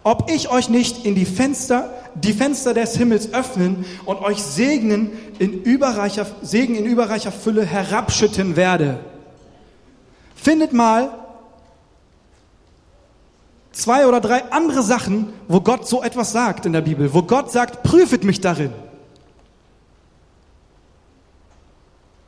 [0.02, 5.12] ob ich euch nicht in die Fenster, die Fenster des Himmels öffnen und euch segnen
[5.38, 8.98] in überreicher, Segen in überreicher Fülle herabschütten werde.
[10.36, 11.25] Findet mal
[13.76, 17.52] zwei oder drei andere Sachen, wo Gott so etwas sagt in der Bibel, wo Gott
[17.52, 18.72] sagt, prüfet mich darin.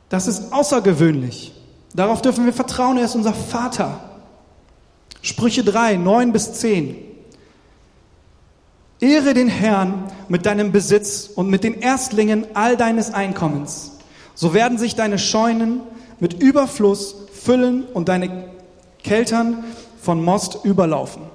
[0.08, 1.52] Das ist außergewöhnlich.
[1.94, 4.00] Darauf dürfen wir vertrauen, er ist unser Vater.
[5.22, 6.96] Sprüche 3, 9 bis 10.
[9.00, 13.92] Ehre den Herrn mit deinem Besitz und mit den Erstlingen all deines Einkommens.
[14.34, 15.80] So werden sich deine Scheunen
[16.20, 18.50] mit Überfluss füllen und deine
[19.02, 19.64] Keltern
[20.00, 21.27] von Most überlaufen.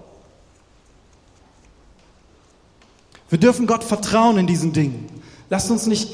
[3.34, 5.08] Wir dürfen Gott vertrauen in diesen Dingen.
[5.50, 6.14] Lasst uns nicht,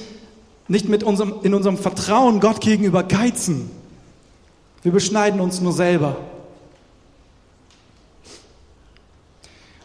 [0.70, 3.70] nicht mit unserem, in unserem Vertrauen Gott gegenüber geizen.
[4.84, 6.16] Wir beschneiden uns nur selber.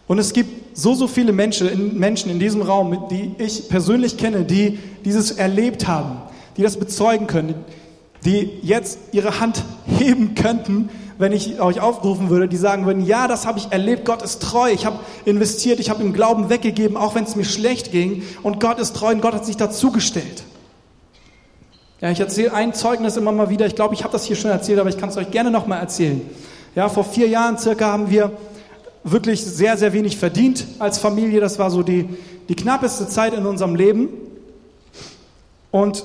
[0.07, 4.16] Und es gibt so, so viele Menschen in, Menschen in diesem Raum, die ich persönlich
[4.16, 6.18] kenne, die dieses erlebt haben,
[6.57, 7.57] die das bezeugen können,
[8.24, 10.89] die jetzt ihre Hand heben könnten
[11.24, 14.42] wenn ich euch aufrufen würde, die sagen würden, ja, das habe ich erlebt, Gott ist
[14.42, 18.22] treu, ich habe investiert, ich habe im Glauben weggegeben, auch wenn es mir schlecht ging
[18.42, 20.42] und Gott ist treu und Gott hat sich dazugestellt.
[22.02, 24.50] Ja, ich erzähle ein Zeugnis immer mal wieder, ich glaube, ich habe das hier schon
[24.50, 26.20] erzählt, aber ich kann es euch gerne nochmal erzählen.
[26.74, 28.30] Ja, vor vier Jahren circa haben wir
[29.02, 32.06] wirklich sehr, sehr wenig verdient als Familie, das war so die,
[32.50, 34.10] die knappeste Zeit in unserem Leben
[35.70, 36.04] und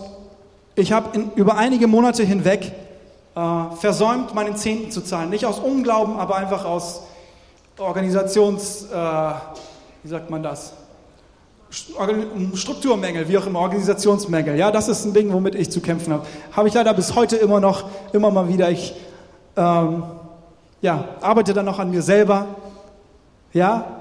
[0.78, 2.72] ich habe über einige Monate hinweg
[3.36, 5.30] äh, versäumt, meinen Zehnten zu zahlen.
[5.30, 7.04] Nicht aus Unglauben, aber einfach aus
[7.78, 8.96] Organisations, äh,
[10.04, 10.74] wie sagt man das?
[11.70, 14.58] Strukturmängel, wie auch immer, Organisationsmängel.
[14.58, 16.26] Ja, das ist ein Ding, womit ich zu kämpfen habe.
[16.52, 18.72] Habe ich leider bis heute immer noch, immer mal wieder.
[18.72, 18.96] Ich
[19.56, 20.04] ähm,
[20.82, 22.48] ja, arbeite dann noch an mir selber.
[23.54, 23.99] Ja,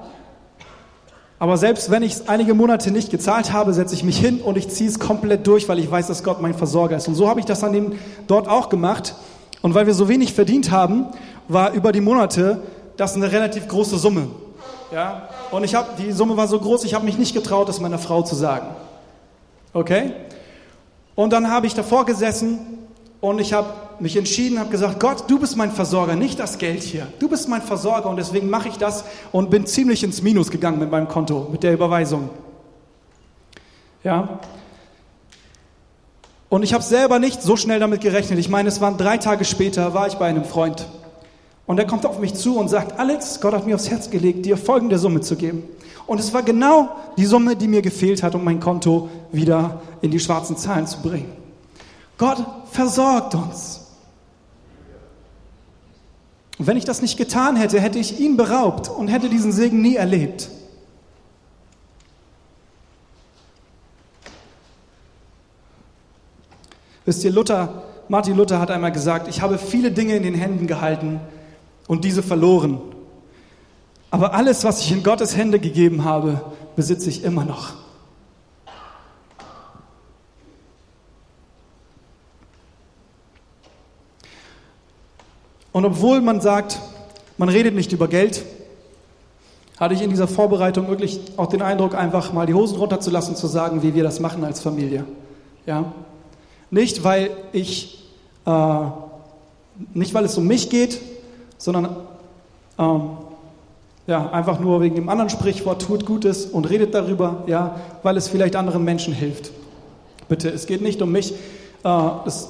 [1.39, 4.57] aber selbst wenn ich es einige Monate nicht gezahlt habe, setze ich mich hin und
[4.57, 7.07] ich ziehe es komplett durch, weil ich weiß, dass Gott mein Versorger ist.
[7.07, 9.15] Und so habe ich das dann eben dort auch gemacht.
[9.61, 11.07] Und weil wir so wenig verdient haben,
[11.47, 12.61] war über die Monate
[12.97, 14.27] das eine relativ große Summe.
[14.91, 15.29] Ja?
[15.51, 17.99] Und ich habe, die Summe war so groß, ich habe mich nicht getraut, das meiner
[17.99, 18.67] Frau zu sagen.
[19.71, 20.11] Okay?
[21.15, 22.59] Und dann habe ich davor gesessen
[23.21, 23.69] und ich habe
[24.01, 27.07] mich entschieden, habe gesagt, Gott, du bist mein Versorger, nicht das Geld hier.
[27.19, 30.79] Du bist mein Versorger und deswegen mache ich das und bin ziemlich ins Minus gegangen
[30.79, 32.29] mit meinem Konto, mit der Überweisung.
[34.03, 34.39] Ja.
[36.49, 38.39] Und ich habe selber nicht so schnell damit gerechnet.
[38.39, 40.87] Ich meine, es waren drei Tage später, war ich bei einem Freund.
[41.67, 44.45] Und er kommt auf mich zu und sagt, Alex, Gott hat mir aufs Herz gelegt,
[44.45, 45.63] dir folgende Summe zu geben.
[46.07, 50.09] Und es war genau die Summe, die mir gefehlt hat, um mein Konto wieder in
[50.09, 51.31] die schwarzen Zahlen zu bringen.
[52.17, 53.88] Gott versorgt uns.
[56.59, 59.81] Und wenn ich das nicht getan hätte, hätte ich ihn beraubt und hätte diesen Segen
[59.81, 60.49] nie erlebt.
[67.05, 70.67] Wisst ihr, Luther, Martin Luther hat einmal gesagt, ich habe viele Dinge in den Händen
[70.67, 71.21] gehalten
[71.87, 72.81] und diese verloren.
[74.11, 76.41] Aber alles, was ich in Gottes Hände gegeben habe,
[76.75, 77.73] besitze ich immer noch.
[85.71, 86.79] Und obwohl man sagt,
[87.37, 88.43] man redet nicht über Geld,
[89.79, 93.47] hatte ich in dieser Vorbereitung wirklich auch den Eindruck, einfach mal die Hosen runterzulassen, zu
[93.47, 95.05] sagen, wie wir das machen als Familie.
[95.65, 95.93] Ja?
[96.69, 98.03] Nicht, weil ich,
[98.45, 98.79] äh,
[99.93, 100.99] nicht weil es um mich geht,
[101.57, 101.95] sondern
[102.77, 103.11] ähm,
[104.05, 108.27] ja, einfach nur wegen dem anderen Sprichwort, tut Gutes und redet darüber, ja, weil es
[108.27, 109.51] vielleicht anderen Menschen hilft.
[110.27, 111.33] Bitte, es geht nicht um mich.
[111.83, 112.49] Äh, es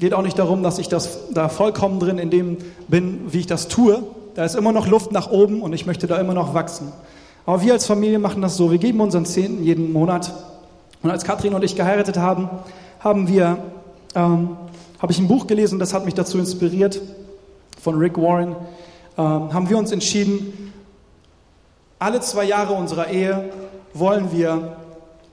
[0.00, 2.56] geht auch nicht darum, dass ich das da vollkommen drin in dem
[2.88, 4.02] bin, wie ich das tue.
[4.34, 6.92] Da ist immer noch Luft nach oben und ich möchte da immer noch wachsen.
[7.46, 8.70] Aber wir als Familie machen das so.
[8.70, 10.32] Wir geben unseren Zehnten jeden Monat.
[11.02, 12.48] Und als Katrin und ich geheiratet haben,
[12.98, 13.58] haben wir,
[14.14, 14.56] ähm,
[14.98, 17.00] habe ich ein Buch gelesen, das hat mich dazu inspiriert,
[17.80, 18.56] von Rick Warren,
[19.18, 20.72] ähm, haben wir uns entschieden,
[21.98, 23.50] alle zwei Jahre unserer Ehe
[23.92, 24.76] wollen wir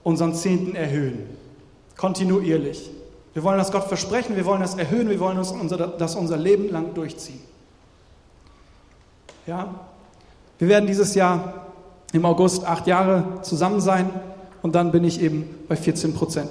[0.04, 1.20] unseren Zehnten erhöhen.
[1.96, 2.90] Kontinuierlich.
[3.38, 6.38] Wir wollen das Gott versprechen, wir wollen das erhöhen, wir wollen das unser, das unser
[6.38, 7.40] Leben lang durchziehen.
[9.46, 9.76] Ja?
[10.58, 11.68] Wir werden dieses Jahr
[12.14, 14.10] im August acht Jahre zusammen sein
[14.64, 16.50] und dann bin ich eben bei 14 Prozent.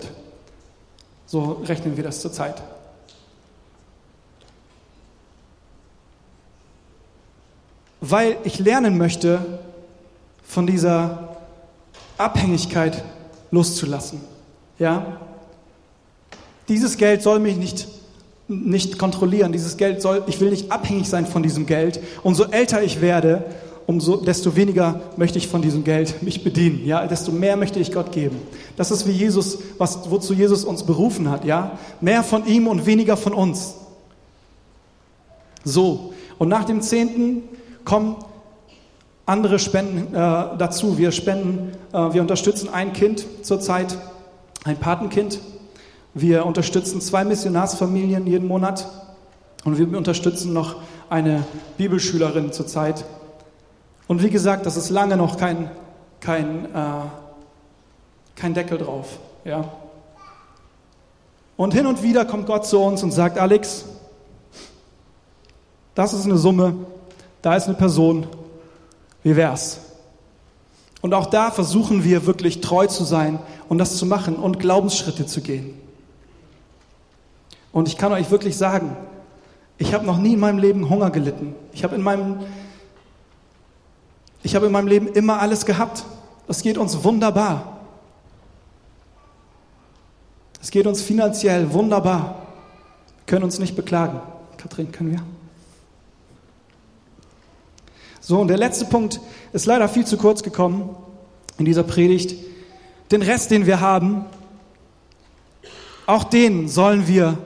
[1.27, 2.63] So rechnen wir das zurzeit.
[8.01, 9.45] Weil ich lernen möchte,
[10.45, 11.37] von dieser
[12.17, 13.03] Abhängigkeit
[13.51, 14.21] loszulassen.
[14.79, 15.26] Ja?
[16.69, 17.89] Dieses Geld soll mich nicht,
[18.49, 19.53] nicht kontrollieren.
[19.53, 22.01] Dieses Geld soll, ich will nicht abhängig sein von diesem Geld.
[22.23, 23.45] Umso älter ich werde,
[23.87, 26.85] umso desto weniger möchte ich von diesem Geld mich bedienen.
[26.85, 28.37] Ja, desto mehr möchte ich Gott geben.
[28.77, 31.45] Das ist wie Jesus, was, wozu Jesus uns berufen hat.
[31.45, 33.75] Ja, mehr von ihm und weniger von uns.
[35.65, 36.13] So.
[36.39, 37.43] Und nach dem Zehnten
[37.85, 38.17] kommen
[39.25, 40.19] andere Spenden äh,
[40.59, 40.99] dazu.
[40.99, 43.97] Wir spenden, äh, wir unterstützen ein Kind zurzeit,
[44.65, 45.41] ein Patenkind.
[46.19, 48.89] Wir unterstützen zwei Missionarsfamilien jeden Monat
[49.67, 50.77] und wir unterstützen noch
[51.11, 51.45] eine
[51.77, 53.05] Bibelschülerin zurzeit.
[54.09, 55.71] Und wie gesagt, das ist lange noch kein,
[56.21, 57.01] kein, äh,
[58.35, 59.19] kein Deckel drauf.
[59.45, 59.71] Ja.
[61.59, 63.85] Und hin und wieder kommt Gott zu uns und sagt, Alex,
[65.95, 66.77] das ist eine Summe,
[67.43, 68.27] da ist eine Person,
[69.23, 69.81] wie wär's?
[71.03, 73.39] Und auch da versuchen wir wirklich treu zu sein
[73.69, 75.83] und das zu machen und Glaubensschritte zu gehen.
[77.77, 78.97] Und ich kann euch wirklich sagen,
[79.77, 81.55] ich habe noch nie in meinem Leben Hunger gelitten.
[81.75, 82.39] Ich habe in meinem
[84.43, 86.07] ich habe in meinem Leben immer alles gehabt.
[86.47, 87.81] Das geht uns wunderbar.
[90.63, 92.47] Es geht uns finanziell wunderbar.
[93.19, 94.23] Wir können uns nicht beklagen.
[94.57, 95.23] Kathrin, können wir?
[98.23, 99.21] So, und der letzte Punkt
[99.53, 100.97] ist leider viel zu kurz gekommen
[101.59, 102.43] in dieser Predigt.
[103.11, 104.25] Den Rest, den wir haben,
[106.07, 107.37] auch den sollen wir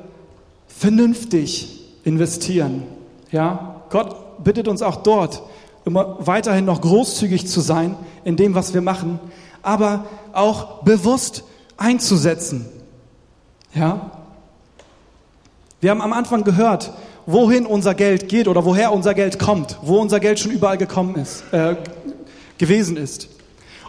[0.80, 2.84] vernünftig investieren.
[3.30, 5.42] Ja, Gott bittet uns auch dort,
[5.84, 9.20] immer weiterhin noch großzügig zu sein in dem, was wir machen,
[9.60, 11.44] aber auch bewusst
[11.76, 12.64] einzusetzen.
[13.74, 14.10] Ja?
[15.82, 16.94] Wir haben am Anfang gehört,
[17.26, 21.16] wohin unser Geld geht oder woher unser Geld kommt, wo unser Geld schon überall gekommen
[21.16, 21.76] ist, äh,
[22.56, 23.28] gewesen ist.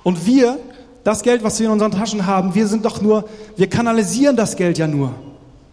[0.04, 0.60] Und wir,
[1.06, 3.24] das Geld, was wir in unseren Taschen haben, wir sind doch nur,
[3.56, 5.14] wir kanalisieren das Geld ja nur.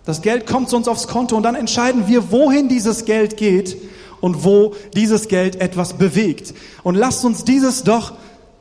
[0.09, 3.77] Das Geld kommt zu uns aufs Konto und dann entscheiden wir, wohin dieses Geld geht
[4.23, 6.55] und wo dieses Geld etwas bewegt.
[6.83, 8.15] Und lasst uns dieses doch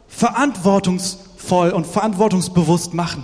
[0.10, 3.24] verantwortungsvoll und verantwortungsbewusst machen.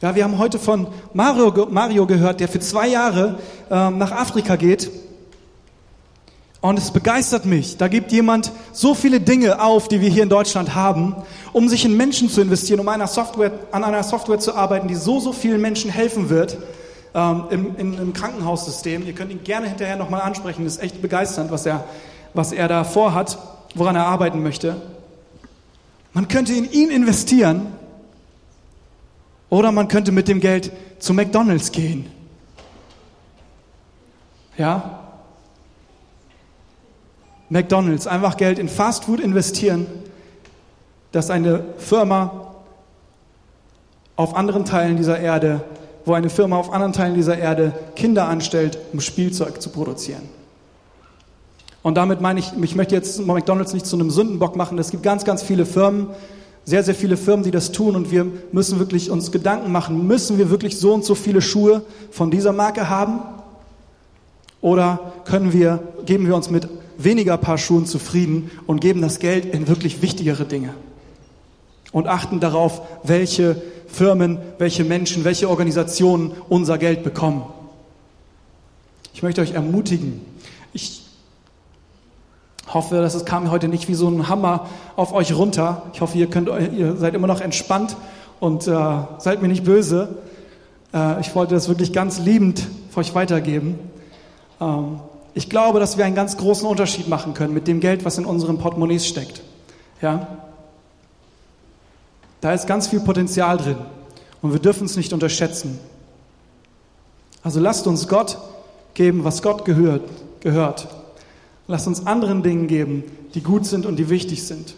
[0.00, 3.40] Ja, wir haben heute von Mario, Mario gehört, der für zwei Jahre
[3.72, 4.88] ähm, nach Afrika geht
[6.62, 7.76] und es begeistert mich.
[7.76, 11.16] Da gibt jemand so viele Dinge auf, die wir hier in Deutschland haben,
[11.52, 14.94] um sich in Menschen zu investieren, um einer Software, an einer Software zu arbeiten, die
[14.94, 16.56] so, so vielen Menschen helfen wird
[17.14, 19.04] ähm, im, im, im Krankenhaussystem.
[19.04, 20.64] Ihr könnt ihn gerne hinterher nochmal ansprechen.
[20.64, 21.84] Das ist echt begeisternd, was er,
[22.32, 23.38] was er da vorhat,
[23.74, 24.76] woran er arbeiten möchte.
[26.12, 27.66] Man könnte in ihn investieren
[29.50, 32.06] oder man könnte mit dem Geld zu McDonald's gehen.
[34.56, 35.01] Ja,
[37.52, 39.86] McDonald's, einfach Geld in Fastfood investieren,
[41.12, 42.54] dass eine Firma
[44.16, 45.62] auf anderen Teilen dieser Erde
[46.04, 50.22] wo eine Firma auf anderen Teilen dieser Erde Kinder anstellt, um Spielzeug zu produzieren.
[51.82, 54.78] Und damit meine ich, ich möchte jetzt McDonald's nicht zu einem Sündenbock machen.
[54.78, 56.08] Es gibt ganz, ganz viele Firmen,
[56.64, 60.38] sehr, sehr viele Firmen, die das tun und wir müssen wirklich uns Gedanken machen, müssen
[60.38, 61.82] wir wirklich so und so viele Schuhe
[62.12, 63.20] von dieser Marke haben?
[64.60, 66.68] Oder können wir, geben wir uns mit
[67.04, 70.74] weniger Paar Schuhen zufrieden und geben das Geld in wirklich wichtigere Dinge?
[71.92, 77.44] Und achten darauf, welche Firmen, welche Menschen, welche Organisationen unser Geld bekommen.
[79.12, 80.22] Ich möchte euch ermutigen.
[80.72, 81.02] Ich
[82.72, 85.82] hoffe, dass es kam heute nicht wie so ein Hammer auf euch runter.
[85.92, 87.96] Ich hoffe, ihr, könnt, ihr seid immer noch entspannt
[88.40, 88.72] und äh,
[89.18, 90.16] seid mir nicht böse.
[90.94, 93.78] Äh, ich wollte das wirklich ganz liebend für euch weitergeben.
[94.60, 95.00] Ähm,
[95.34, 98.26] ich glaube, dass wir einen ganz großen Unterschied machen können mit dem Geld, was in
[98.26, 99.42] unseren Portemonnaies steckt.
[100.00, 100.38] Ja?
[102.40, 103.78] Da ist ganz viel Potenzial drin
[104.42, 105.78] und wir dürfen es nicht unterschätzen.
[107.42, 108.38] Also lasst uns Gott
[108.94, 110.02] geben, was Gott gehört.
[110.40, 110.88] gehört.
[111.68, 113.04] Lasst uns anderen Dingen geben,
[113.34, 114.74] die gut sind und die wichtig sind.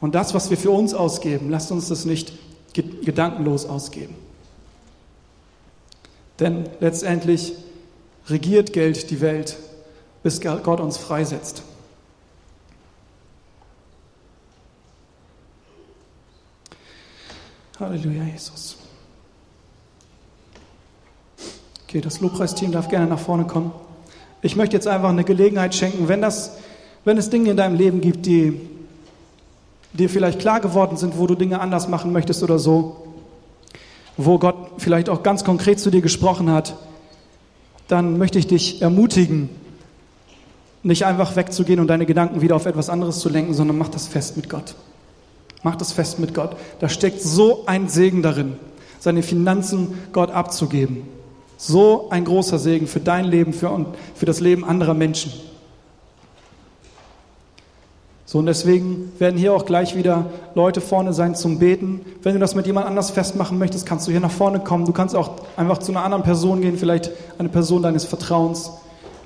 [0.00, 2.32] Und das, was wir für uns ausgeben, lasst uns das nicht
[2.74, 4.14] gedankenlos ausgeben.
[6.40, 7.54] Denn letztendlich
[8.26, 9.56] regiert Geld die Welt,
[10.24, 11.62] bis Gott uns freisetzt.
[17.78, 18.78] Halleluja, Jesus.
[21.86, 23.70] Okay, das Lobpreisteam darf gerne nach vorne kommen.
[24.40, 26.56] Ich möchte jetzt einfach eine Gelegenheit schenken, wenn, das,
[27.04, 28.62] wenn es Dinge in deinem Leben gibt, die
[29.92, 33.08] dir vielleicht klar geworden sind, wo du Dinge anders machen möchtest oder so,
[34.16, 36.76] wo Gott vielleicht auch ganz konkret zu dir gesprochen hat,
[37.88, 39.50] dann möchte ich dich ermutigen,
[40.84, 44.06] nicht einfach wegzugehen und deine Gedanken wieder auf etwas anderes zu lenken, sondern mach das
[44.06, 44.74] fest mit Gott.
[45.62, 46.56] Mach das fest mit Gott.
[46.78, 48.56] Da steckt so ein Segen darin,
[49.00, 51.02] seine Finanzen Gott abzugeben.
[51.56, 55.32] So ein großer Segen für dein Leben für, und für das Leben anderer Menschen.
[58.26, 62.00] So, und deswegen werden hier auch gleich wieder Leute vorne sein zum Beten.
[62.22, 64.84] Wenn du das mit jemand anders festmachen möchtest, kannst du hier nach vorne kommen.
[64.84, 68.72] Du kannst auch einfach zu einer anderen Person gehen, vielleicht eine Person deines Vertrauens,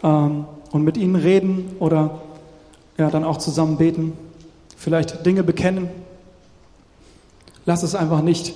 [0.04, 2.20] ähm, und mit ihnen reden oder
[2.96, 4.12] ja, dann auch zusammen beten.
[4.76, 5.88] Vielleicht Dinge bekennen.
[7.64, 8.54] Lass es einfach nicht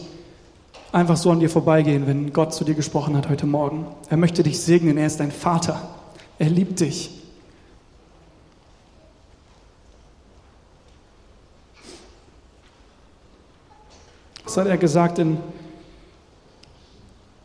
[0.92, 3.86] einfach so an dir vorbeigehen, wenn Gott zu dir gesprochen hat heute Morgen.
[4.10, 5.80] Er möchte dich segnen, er ist dein Vater.
[6.38, 7.10] Er liebt dich.
[14.44, 15.38] Was hat er gesagt in,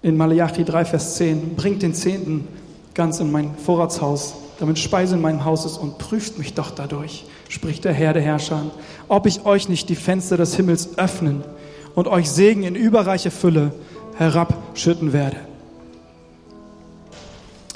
[0.02, 1.56] in Malachi 3, Vers 10?
[1.56, 2.48] Bringt den Zehnten
[2.94, 7.26] ganz in mein Vorratshaus, damit Speise in meinem Haus ist und prüft mich doch dadurch,
[7.50, 8.64] spricht der Herr der Herrscher,
[9.08, 11.44] ob ich euch nicht die Fenster des Himmels öffnen
[11.96, 13.72] und euch Segen in überreiche Fülle
[14.18, 15.38] herabschütten werde.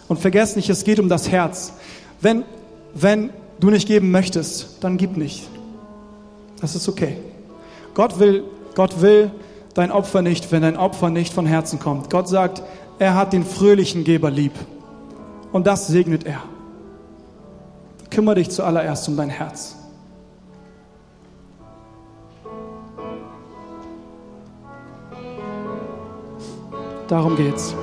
[0.07, 1.73] Und vergesst nicht, es geht um das Herz.
[2.19, 2.43] Wenn,
[2.93, 3.29] wenn
[3.59, 5.47] du nicht geben möchtest, dann gib nicht.
[6.59, 7.17] Das ist okay.
[7.93, 8.43] Gott will,
[8.75, 9.31] Gott will
[9.73, 12.09] dein Opfer nicht, wenn dein Opfer nicht von Herzen kommt.
[12.09, 12.61] Gott sagt,
[12.99, 14.53] er hat den fröhlichen Geber lieb.
[15.51, 16.43] Und das segnet er.
[18.11, 19.77] Kümmere dich zuallererst um dein Herz.
[27.07, 27.73] Darum geht's.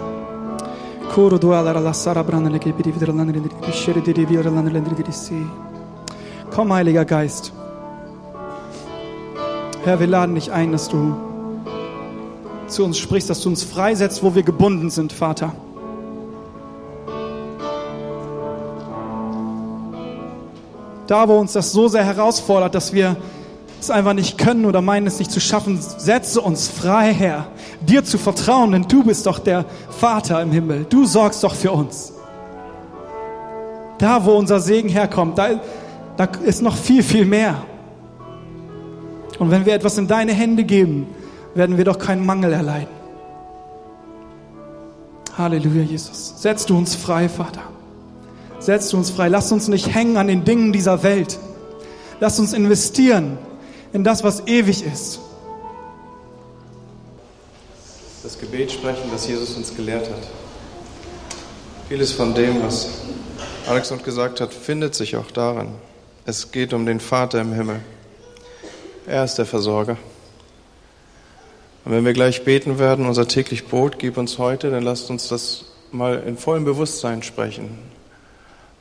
[6.51, 7.53] Komm, Heiliger Geist.
[9.85, 11.17] Herr, wir laden dich ein, dass du
[12.67, 15.55] zu uns sprichst, dass du uns freisetzt, wo wir gebunden sind, Vater.
[21.09, 23.17] Da, wo uns das so sehr herausfordert, dass wir
[23.81, 27.47] es einfach nicht können oder meinen es nicht zu schaffen, setze uns frei, Herr,
[27.81, 30.87] dir zu vertrauen, denn du bist doch der Vater im Himmel.
[30.89, 32.13] Du sorgst doch für uns.
[33.97, 35.61] Da, wo unser Segen herkommt, da,
[36.19, 37.57] da ist noch viel, viel mehr.
[39.39, 41.07] Und wenn wir etwas in deine Hände geben,
[41.55, 42.99] werden wir doch keinen Mangel erleiden.
[45.39, 46.35] Halleluja, Jesus.
[46.37, 47.63] Setz du uns frei, Vater.
[48.61, 49.29] Setz du uns frei.
[49.29, 51.39] Lass uns nicht hängen an den Dingen dieser Welt.
[52.21, 53.39] Lass uns investieren
[53.93, 55.21] in das, was ewig ist.
[58.23, 60.29] Das Gebet sprechen, das Jesus uns gelehrt hat.
[61.89, 62.89] Vieles von dem, was
[63.67, 65.69] Alex uns gesagt hat, findet sich auch darin.
[66.27, 67.81] Es geht um den Vater im Himmel.
[69.07, 69.97] Er ist der Versorger.
[71.85, 75.29] Und wenn wir gleich beten werden, unser täglich Brot gib uns heute, dann lasst uns
[75.29, 77.79] das mal in vollem Bewusstsein sprechen.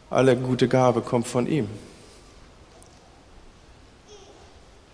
[0.10, 1.70] Alle gute Gabe kommt von ihm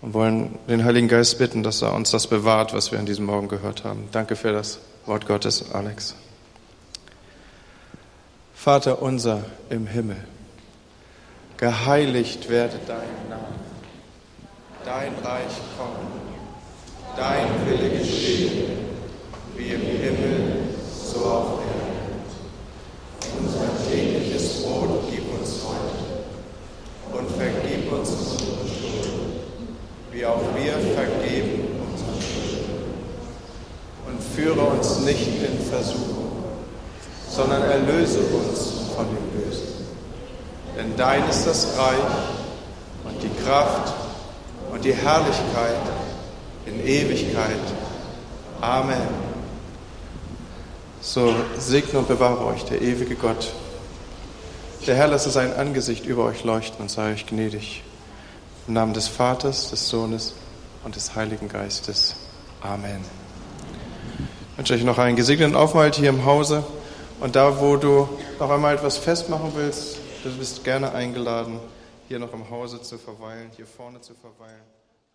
[0.04, 3.24] und wollen den Heiligen Geist bitten, dass er uns das bewahrt, was wir an diesem
[3.24, 4.08] Morgen gehört haben.
[4.12, 6.14] Danke für das Wort Gottes, Alex.
[8.54, 10.16] Vater unser im Himmel,
[11.56, 13.44] geheiligt werde dein Name,
[14.84, 15.98] dein Reich komme,
[17.16, 18.68] dein Wille geschehe,
[19.56, 22.04] wie im Himmel, so auf Erden.
[23.38, 25.94] Unser tägliches Brot gib uns heute
[27.24, 29.10] und vergib uns unsere Schuld,
[30.12, 32.84] wie auch wir vergeben unseren Schuldigen.
[34.06, 36.24] Und führe uns nicht in Versuchung
[37.34, 39.66] sondern erlöse uns von dem Bösen.
[40.76, 41.98] Denn dein ist das Reich
[43.04, 43.92] und die Kraft
[44.72, 45.80] und die Herrlichkeit
[46.66, 47.58] in Ewigkeit.
[48.60, 49.24] Amen.
[51.00, 53.52] So segne und bewahre euch der ewige Gott.
[54.86, 57.82] Der Herr lasse sein Angesicht über euch leuchten und sei euch gnädig.
[58.68, 60.34] Im Namen des Vaters, des Sohnes
[60.84, 62.16] und des Heiligen Geistes.
[62.60, 63.02] Amen.
[64.52, 66.64] Ich wünsche euch noch einen gesegneten Aufenthalt hier im Hause.
[67.18, 71.60] Und da, wo du noch einmal etwas festmachen willst, du bist gerne eingeladen,
[72.08, 74.73] hier noch im Hause zu verweilen, hier vorne zu verweilen.